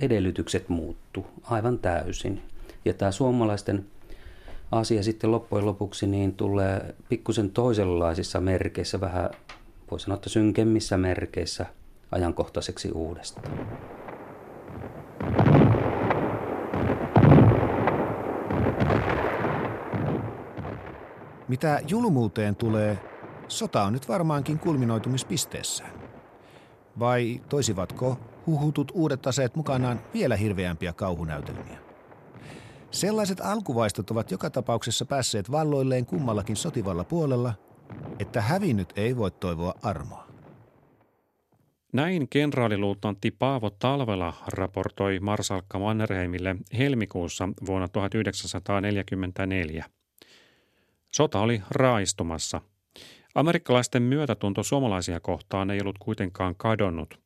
[0.00, 2.42] edellytykset muuttu aivan täysin.
[2.84, 3.86] Ja tämä suomalaisten
[4.72, 9.30] asia sitten loppujen lopuksi niin tulee pikkusen toisenlaisissa merkeissä, vähän
[9.90, 11.66] voi sanoa, että synkemmissä merkeissä
[12.12, 13.68] ajankohtaiseksi uudestaan.
[21.48, 22.98] Mitä julmuuteen tulee,
[23.48, 25.90] sota on nyt varmaankin kulminoitumispisteessään.
[26.98, 31.78] Vai toisivatko huhutut uudet aseet mukanaan vielä hirveämpiä kauhunäytelmiä?
[32.90, 37.54] Sellaiset alkuvaistot ovat joka tapauksessa päässeet valloilleen kummallakin sotivalla puolella,
[38.18, 40.28] että hävinnyt ei voi toivoa armoa.
[41.92, 49.84] Näin kenraaliluutnantti Paavo Talvela raportoi Marsalkka Mannerheimille helmikuussa vuonna 1944.
[51.12, 52.60] Sota oli raistumassa.
[53.38, 57.20] Amerikkalaisten myötätunto suomalaisia kohtaan ei ollut kuitenkaan kadonnut.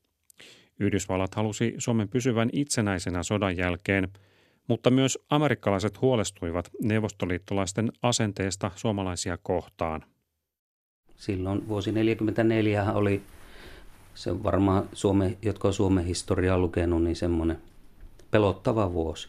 [0.81, 4.09] Yhdysvallat halusi Suomen pysyvän itsenäisenä sodan jälkeen,
[4.69, 10.05] mutta myös amerikkalaiset huolestuivat neuvostoliittolaisten asenteesta suomalaisia kohtaan.
[11.17, 13.23] Silloin vuosi 1944 oli
[14.15, 17.59] se varmaan, Suome, jotka on Suomen historiaa lukenut, niin semmoinen
[18.31, 19.29] pelottava vuosi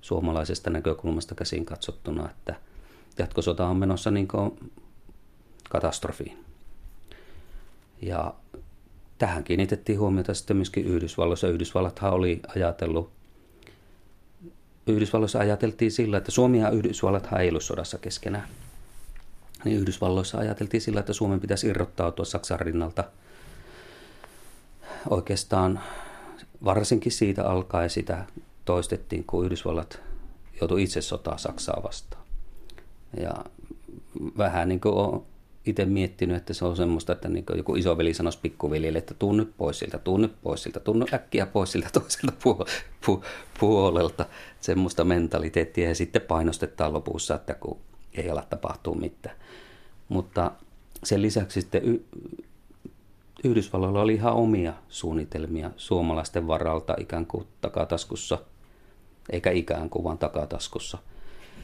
[0.00, 2.54] suomalaisesta näkökulmasta käsin katsottuna, että
[3.18, 4.52] jatkosota on menossa niin kuin
[5.68, 6.44] katastrofiin.
[8.02, 8.34] Ja
[9.18, 11.48] tähän kiinnitettiin huomiota sitten myöskin Yhdysvalloissa.
[11.48, 13.10] Yhdysvallathan oli ajatellut,
[14.86, 18.48] Yhdysvalloissa ajateltiin sillä, että Suomi ja Yhdysvallat ei ollut sodassa keskenään.
[19.64, 23.04] Niin Yhdysvalloissa ajateltiin sillä, että Suomen pitäisi irrottautua Saksan rinnalta–
[25.10, 25.80] oikeastaan
[26.64, 28.24] varsinkin siitä alkaen sitä
[28.64, 30.00] toistettiin, kun Yhdysvallat
[30.60, 32.22] joutui itse sotaa Saksaa vastaan.
[33.20, 33.34] Ja
[34.38, 35.22] vähän niin kuin
[35.66, 39.52] itse miettinyt, että se on semmoista, että niin joku isoveli sanoisi pikkuveljelle, että tuu nyt
[39.58, 42.66] pois siltä, tuu nyt pois siltä, tuu nyt äkkiä pois siltä toiselta puol-
[43.06, 43.24] pu-
[43.60, 44.26] puolelta.
[44.60, 47.78] Semmoista mentaliteettia ja sitten painostetaan lopussa, että kun
[48.14, 49.36] ei ala tapahtuu mitään.
[50.08, 50.50] Mutta
[51.04, 52.00] sen lisäksi sitten
[53.44, 58.38] Yhdysvalloilla oli ihan omia suunnitelmia suomalaisten varalta ikään kuin takataskussa,
[59.30, 60.98] eikä ikään kuin vaan takataskussa.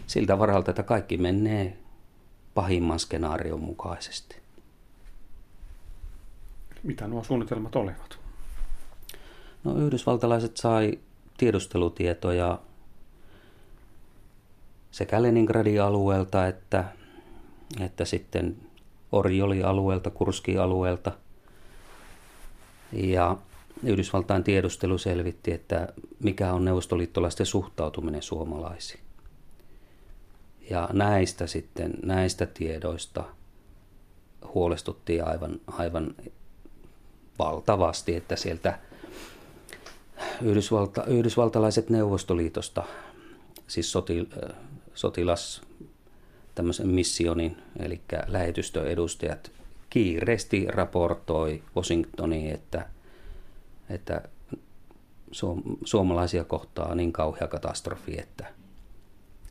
[0.07, 1.77] Siltä varalta, että kaikki menee
[2.55, 4.37] pahimman skenaarion mukaisesti.
[6.83, 8.19] Mitä nuo suunnitelmat olivat?
[9.65, 10.99] No yhdysvaltalaiset sai
[11.37, 12.59] tiedustelutietoja
[14.91, 16.85] sekä Leningradin alueelta että,
[17.81, 18.57] että sitten
[19.13, 21.13] Orjoli-alueelta, Kurski-alueelta–
[22.95, 23.37] ja
[23.83, 25.89] Yhdysvaltain tiedustelu selvitti, että
[26.21, 29.04] mikä on neuvostoliittolaisten suhtautuminen suomalaisiin.
[30.71, 33.25] Ja näistä sitten, näistä tiedoista
[34.55, 36.15] huolestuttiin aivan, aivan
[37.39, 38.79] valtavasti, että sieltä
[40.43, 42.83] Yhdysvalta, yhdysvaltalaiset Neuvostoliitosta,
[43.67, 44.27] siis sotil,
[44.95, 45.63] sotilas
[46.55, 49.51] tämmöisen missionin, eli lähetystön edustajat
[49.91, 52.89] kiireesti raportoi Washingtoniin, että,
[53.89, 54.23] että
[55.85, 58.47] suomalaisia kohtaa niin kauhea katastrofi, että,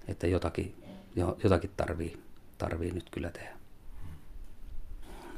[0.08, 0.76] että jotakin,
[1.16, 2.18] jotakin tarvii,
[2.58, 3.54] tarvii nyt kyllä tehdä.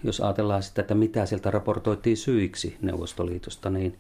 [0.04, 4.00] Jos ajatellaan sitä, että mitä sieltä raportoitiin syiksi Neuvostoliitosta, niin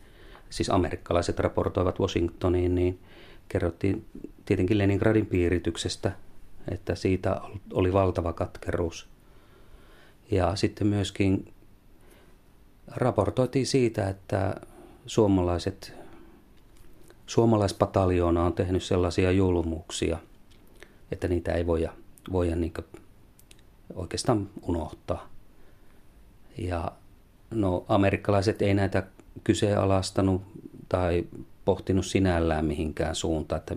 [0.49, 2.99] siis amerikkalaiset raportoivat Washingtoniin, niin
[3.49, 4.05] kerrottiin
[4.45, 6.11] tietenkin Leningradin piirityksestä,
[6.71, 7.41] että siitä
[7.73, 9.07] oli valtava katkeruus–
[10.31, 11.53] ja sitten myöskin
[12.87, 14.55] raportoitiin siitä, että
[15.05, 15.93] suomalaiset,
[17.25, 20.17] suomalaispataljoona on tehnyt sellaisia julmuuksia,
[21.11, 21.93] että niitä ei voida,
[22.31, 22.73] voida niin
[23.95, 25.29] oikeastaan unohtaa.
[26.57, 26.91] Ja
[27.51, 29.03] no, amerikkalaiset ei näitä
[29.43, 30.41] kyseenalaistanut
[30.89, 31.25] tai
[31.65, 33.75] pohtinut sinällään mihinkään suuntaan, että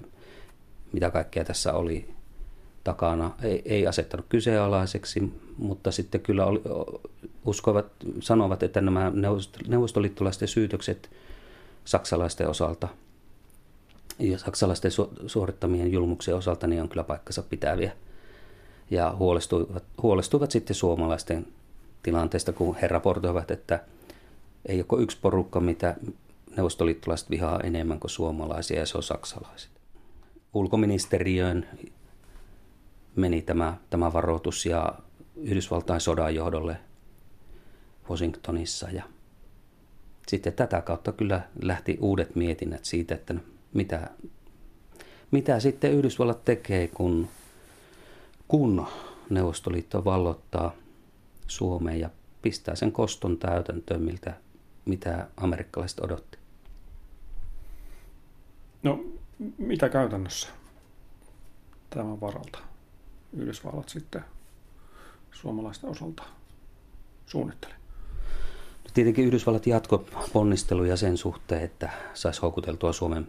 [0.93, 2.11] mitä kaikkea tässä oli
[2.85, 3.31] takana.
[3.43, 6.63] Ei, ei asettanut kyseenalaiseksi, mutta sitten kyllä oli,
[7.45, 7.87] uskoivat,
[8.21, 9.13] sanovat, että nämä
[9.69, 11.11] neuvostoliittolaisten syytökset
[11.85, 12.89] saksalaisten osalta
[14.19, 17.93] ja saksalaisten su- suorittamien julmuksien osalta niin on kyllä paikkansa pitäviä.
[18.91, 21.47] Ja huolestuivat, huolestuivat sitten suomalaisten
[22.03, 23.85] tilanteesta, kun he raportoivat, että
[24.67, 25.97] ei ole yksi porukka, mitä
[26.57, 29.71] neuvostoliittolaiset vihaa enemmän kuin suomalaisia ja se on saksalaiset.
[30.55, 31.69] Ulkoministeriöön
[33.17, 34.93] meni tämä, tämä varoitus ja
[35.37, 36.77] Yhdysvaltain sodan johdolle
[38.11, 39.03] Washingtonissa ja
[40.29, 43.35] sitten tätä kautta kyllä lähti uudet mietinnät siitä, että
[43.75, 44.11] mitä,
[45.31, 47.29] mitä sitten Yhdysvallat tekee, kun,
[48.49, 48.87] kun
[49.31, 50.73] Neuvostoliitto vallottaa
[51.47, 52.11] Suomeen ja
[52.43, 54.35] pistää sen koston täytäntöön, miltä,
[54.85, 56.39] mitä amerikkalaiset odotti.
[58.83, 59.05] No,
[59.59, 60.49] mitä käytännössä
[61.91, 62.59] tämän varalta
[63.33, 64.25] Yhdysvallat sitten
[65.31, 66.23] suomalaisten osalta
[67.27, 67.73] suunnitteli?
[68.85, 73.29] No, tietenkin Yhdysvallat jatko ponnisteluja sen suhteen, että saisi houkuteltua Suomen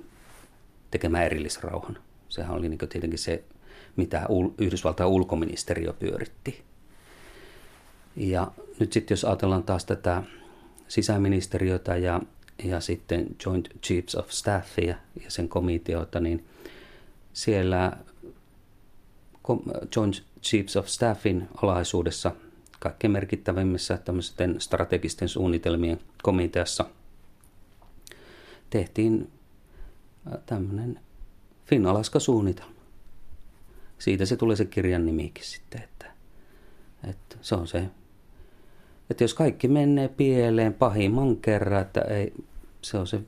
[0.91, 1.97] tekemään erillisrauhan.
[2.29, 3.43] Sehän oli niin tietenkin se,
[3.95, 4.27] mitä
[4.57, 6.63] Yhdysvaltain ulkoministeriö pyöritti.
[8.15, 10.23] Ja nyt sitten jos ajatellaan taas tätä
[10.87, 12.21] sisäministeriötä ja,
[12.63, 16.45] ja sitten Joint Chiefs of Staffia ja sen komiteoita, niin
[17.33, 17.97] siellä
[19.95, 22.31] Joint Chiefs of Staffin alaisuudessa
[22.79, 26.85] kaikkein merkittävimmissä tämmöisten strategisten suunnitelmien komiteassa
[28.69, 29.31] tehtiin
[30.45, 30.99] tämmöinen
[31.65, 32.79] Finn-Alaska-suunnitelma.
[33.99, 36.11] Siitä se tulee se kirjan nimikin sitten, että,
[37.03, 37.89] että se on se
[39.09, 42.33] että jos kaikki menee pieleen pahimman kerran, että ei,
[42.81, 43.21] se on se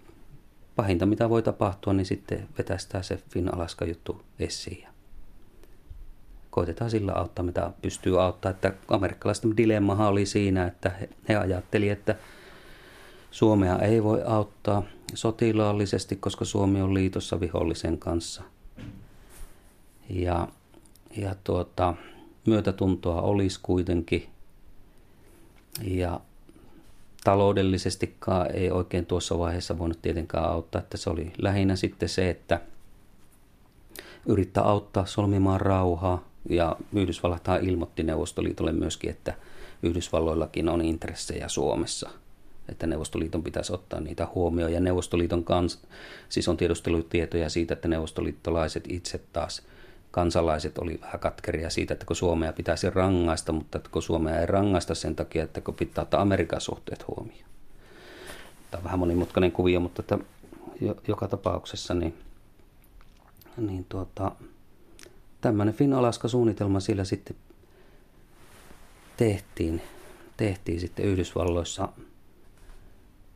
[0.76, 4.88] pahinta mitä voi tapahtua, niin sitten vetästää se Finn Alaska juttu esiin.
[6.50, 8.50] Koitetaan sillä auttaa, mitä pystyy auttaa.
[8.50, 12.16] Että amerikkalaisten dilemmahan oli siinä, että he, he ajatteli, että
[13.32, 18.44] Suomea ei voi auttaa sotilaallisesti, koska Suomi on liitossa vihollisen kanssa.
[20.10, 20.48] Ja,
[21.18, 21.94] ja tuota,
[22.48, 24.30] myötätuntoa olisi kuitenkin
[25.84, 26.20] ja
[27.24, 32.62] taloudellisestikaan ei oikein tuossa vaiheessa voinut tietenkään auttaa, että se oli lähinnä sitten se, että
[34.26, 36.24] yrittää auttaa solmimaan rauhaa.
[36.50, 39.34] Ja Yhdysvallathan ilmoitti Neuvostoliitolle myöskin, että
[39.84, 42.10] Yhdysvalloillakin on intressejä Suomessa,
[42.70, 44.74] että Neuvostoliiton pitäisi ottaa niitä huomioon.
[44.74, 45.82] Ja Neuvostoliiton kans,
[46.30, 49.62] siis on tiedustelutietoja siitä, että neuvostoliittolaiset itse taas–
[50.12, 54.45] kansalaiset oli vähän katkeria siitä, että kun Suomea pitäisi rangaista, mutta että kun Suomea ei
[54.45, 57.49] rangaista sen takia, että kun pitää ottaa Amerikan suhteet huomioon.
[58.72, 60.18] Tämä on vähän monimutkainen kuvio, mutta että
[61.07, 62.14] joka tapauksessa niin,
[63.57, 64.32] niin tuota,
[65.41, 67.36] tämmöinen Finn-Alaska-suunnitelma sillä sitten
[69.18, 69.82] tehtiin,
[70.38, 71.89] tehtiin sitten Yhdysvalloissa.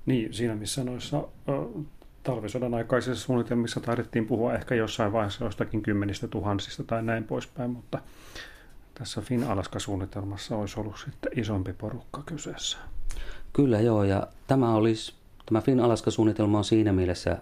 [0.05, 1.27] Niin, siinä missä noissa
[2.23, 7.99] talvisodan aikaisissa suunnitelmissa taidettiin puhua ehkä jossain vaiheessa jostakin kymmenistä tuhansista tai näin poispäin, mutta
[8.93, 12.77] tässä Fin-Alaska-suunnitelmassa olisi ollut sitten isompi porukka kyseessä.
[13.53, 15.13] Kyllä joo, ja tämä, olisi,
[15.45, 17.37] tämä Fin-Alaska-suunnitelma on siinä mielessä,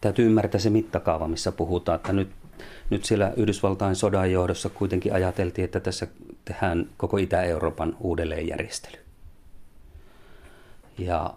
[0.00, 2.28] täytyy ymmärtää se mittakaava, missä puhutaan, että nyt,
[2.90, 6.06] nyt siellä Yhdysvaltain sodan johdossa kuitenkin ajateltiin, että tässä
[6.44, 9.05] tehdään koko Itä-Euroopan uudelleenjärjestely.
[10.98, 11.34] Ja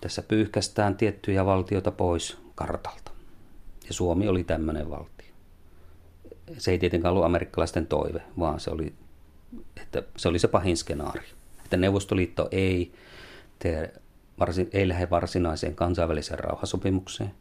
[0.00, 3.10] tässä pyyhkästään tiettyjä valtioita pois kartalta.
[3.88, 5.26] Ja Suomi oli tämmöinen valtio.
[6.58, 8.94] Se ei tietenkään ollut amerikkalaisten toive, vaan se oli,
[9.82, 11.22] että se, oli se pahin skenaario.
[11.64, 12.92] Että Neuvostoliitto ei,
[13.58, 13.94] tee,
[14.38, 17.34] varsin, ei lähde varsinaiseen kansainväliseen rauhasopimukseen.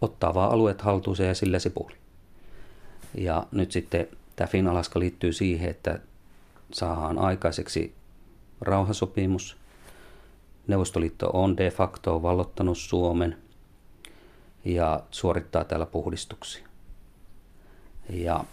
[0.00, 1.96] Ottaa vaan alueet haltuuseen ja sillä se puoli.
[3.14, 6.00] Ja nyt sitten tämä Finn-Alaska liittyy siihen, että
[6.72, 7.94] saadaan aikaiseksi
[8.60, 9.56] rauhasopimus–
[10.66, 13.38] Neuvostoliitto on de facto vallottanut Suomen
[14.64, 16.68] ja suorittaa täällä puhdistuksia.
[18.10, 18.44] Ja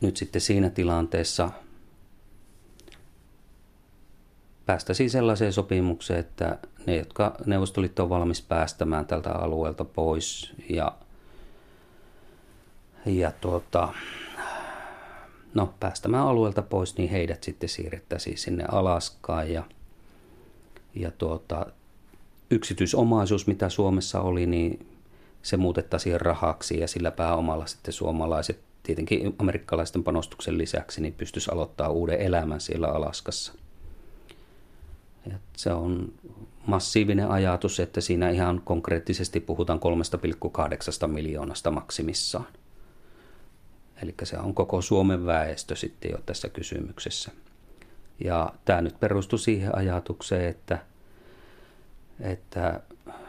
[0.00, 1.50] nyt sitten siinä tilanteessa
[4.66, 10.92] päästäisiin sellaiseen sopimukseen, että ne, jotka Neuvostoliitto on valmis päästämään tältä alueelta pois ja,
[13.06, 13.88] ja tuota,
[15.54, 19.62] no, päästämään alueelta pois, niin heidät sitten siirrettäisiin sinne Alaskaan ja–
[20.94, 21.66] ja tuota,
[22.50, 24.86] yksityisomaisuus, mitä Suomessa oli, niin
[25.42, 31.88] se muutettaisiin rahaksi ja sillä pääomalla sitten suomalaiset, tietenkin amerikkalaisten panostuksen lisäksi, niin pystyisi aloittaa
[31.88, 33.52] uuden elämän siellä Alaskassa.
[35.30, 36.12] Ja se on
[36.66, 39.80] massiivinen ajatus, että siinä ihan konkreettisesti puhutaan
[41.02, 42.46] 3,8 miljoonasta maksimissaan.
[44.02, 47.30] Eli se on koko Suomen väestö sitten jo tässä kysymyksessä.
[48.24, 50.78] Ja tämä nyt perustui siihen ajatukseen, että,
[52.20, 52.80] että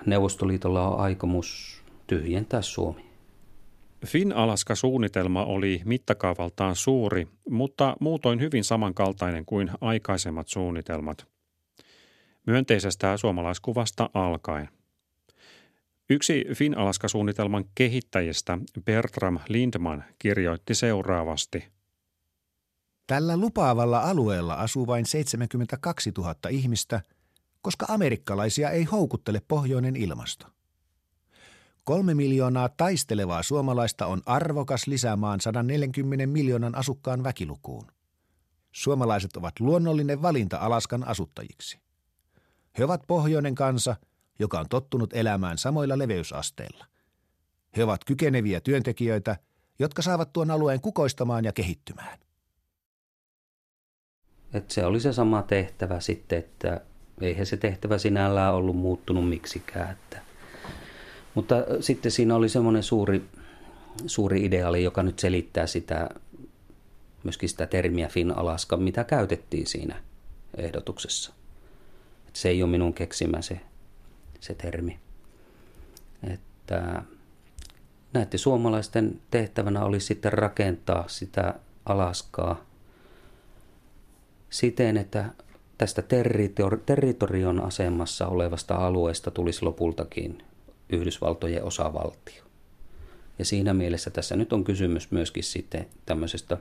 [0.05, 3.09] Neuvostoliitolla on aikomus tyhjentää Suomi.
[4.05, 11.27] Finn-Alaska-suunnitelma oli mittakaavaltaan suuri, mutta muutoin hyvin samankaltainen kuin aikaisemmat suunnitelmat.
[12.47, 14.69] Myönteisestä suomalaiskuvasta alkaen.
[16.09, 21.67] Yksi Fin-Alaska-suunnitelman kehittäjistä Bertram Lindman kirjoitti seuraavasti.
[23.09, 27.01] Tällä lupaavalla alueella asuu vain 72 000 ihmistä,
[27.61, 30.45] koska amerikkalaisia ei houkuttele pohjoinen ilmasto.
[31.83, 37.91] Kolme miljoonaa taistelevaa suomalaista on arvokas lisämaan 140 miljoonan asukkaan väkilukuun.
[38.71, 41.79] Suomalaiset ovat luonnollinen valinta Alaskan asuttajiksi.
[42.77, 43.95] He ovat pohjoinen kansa,
[44.39, 46.85] joka on tottunut elämään samoilla leveysasteilla.
[47.77, 49.37] He ovat kykeneviä työntekijöitä,
[49.79, 52.28] jotka saavat tuon alueen kukoistamaan ja kehittymään.
[54.53, 56.81] Et se oli se sama tehtävä sitten, että
[57.21, 59.91] eihän se tehtävä sinällään ollut muuttunut miksikään.
[59.91, 60.21] Että.
[61.35, 63.21] Mutta sitten siinä oli semmoinen suuri,
[64.05, 66.09] suuri ideaali, joka nyt selittää sitä,
[67.23, 70.01] myöskin sitä termiä Fin Alaska, mitä käytettiin siinä
[70.57, 71.33] ehdotuksessa.
[72.27, 73.59] Et se ei ole minun keksimä se,
[74.39, 74.99] se termi.
[76.33, 77.03] Että
[78.13, 81.53] näiden suomalaisten tehtävänä oli sitten rakentaa sitä
[81.85, 82.68] Alaskaa
[84.49, 85.29] siten, että
[85.77, 90.43] tästä territor- territorion asemassa olevasta alueesta tulisi lopultakin
[90.89, 92.43] Yhdysvaltojen osavaltio.
[93.39, 96.57] Ja siinä mielessä tässä nyt on kysymys myöskin sitten tämmöisestä,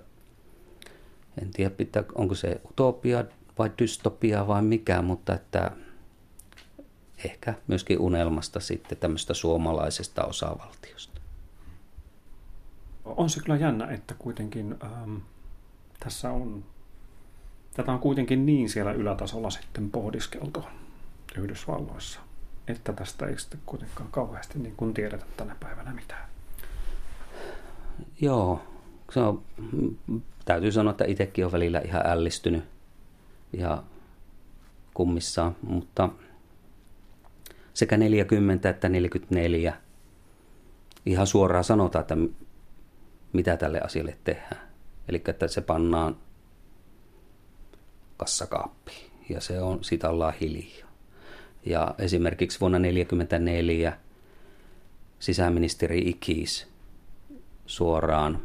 [1.43, 3.25] en tiedä pitää, onko se utopia
[3.59, 5.71] vai dystopia vai mikä, mutta että
[7.25, 11.21] ehkä myöskin unelmasta sitten tämmöistä suomalaisesta osavaltiosta.
[13.05, 15.17] On se kyllä jännä, että kuitenkin ähm,
[16.01, 16.65] tässä on,
[17.79, 20.65] tätä on kuitenkin niin siellä ylätasolla sitten pohdiskeltu
[21.39, 22.21] Yhdysvalloissa,
[22.69, 26.29] että tästä ei sitten kuitenkaan kauheasti niin kuin tiedetä tänä päivänä mitään.
[28.21, 28.63] Joo,
[29.13, 29.43] se on,
[30.45, 32.65] täytyy sanoa, että itsekin on välillä ihan ällistynyt
[33.53, 33.83] ja
[34.95, 36.09] kummissaan, mutta
[37.75, 39.77] sekä 40 että 44
[41.07, 42.17] ihan suoraan sanotaan, että
[43.33, 44.69] mitä tälle asialle tehdään.
[45.09, 46.17] Eli että se pannaan
[48.19, 50.89] kassakaappiin ja se on, sitä ollaan hiljaa.
[51.67, 53.99] Ja esimerkiksi vuonna 1944
[55.19, 56.67] sisäministeri Ikis
[57.67, 58.43] suoraan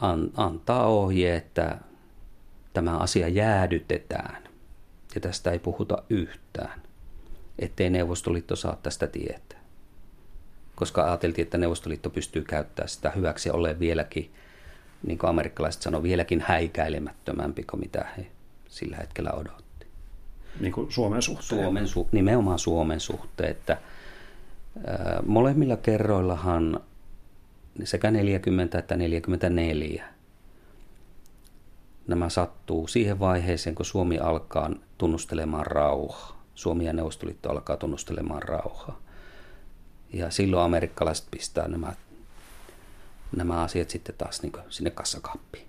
[0.00, 1.78] an, antaa ohje, että
[2.72, 4.44] tämä asia jäädytetään
[5.14, 6.82] ja tästä ei puhuta yhtään,
[7.58, 9.60] ettei Neuvostoliitto saa tästä tietää.
[10.74, 14.34] Koska ajateltiin, että Neuvostoliitto pystyy käyttämään sitä hyväksi ja ole vieläkin,
[15.06, 18.26] niin kuin amerikkalaiset sanoo, vieläkin häikäilemättömämpi kuin mitä he
[18.68, 19.86] sillä hetkellä odotti.
[20.60, 21.60] Niin kuin Suomen suhteen.
[21.60, 23.78] Suomen su- nimenomaan Suomen suhteen, että
[24.86, 26.80] ää, molemmilla kerroillahan
[27.84, 30.14] sekä 40 että 44
[32.06, 36.44] nämä sattuu siihen vaiheeseen, kun Suomi alkaa tunnustelemaan rauhaa.
[36.54, 39.00] Suomi ja Neuvostoliitto alkaa tunnustelemaan rauhaa.
[40.12, 41.92] Ja silloin amerikkalaiset pistää nämä,
[43.36, 45.66] nämä asiat sitten taas niin sinne kassakaappiin.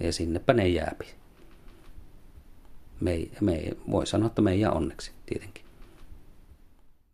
[0.00, 1.14] Ja sinnepä ne jääpi.
[3.00, 5.64] Me, me, voi sanoa, että meidän onneksi tietenkin.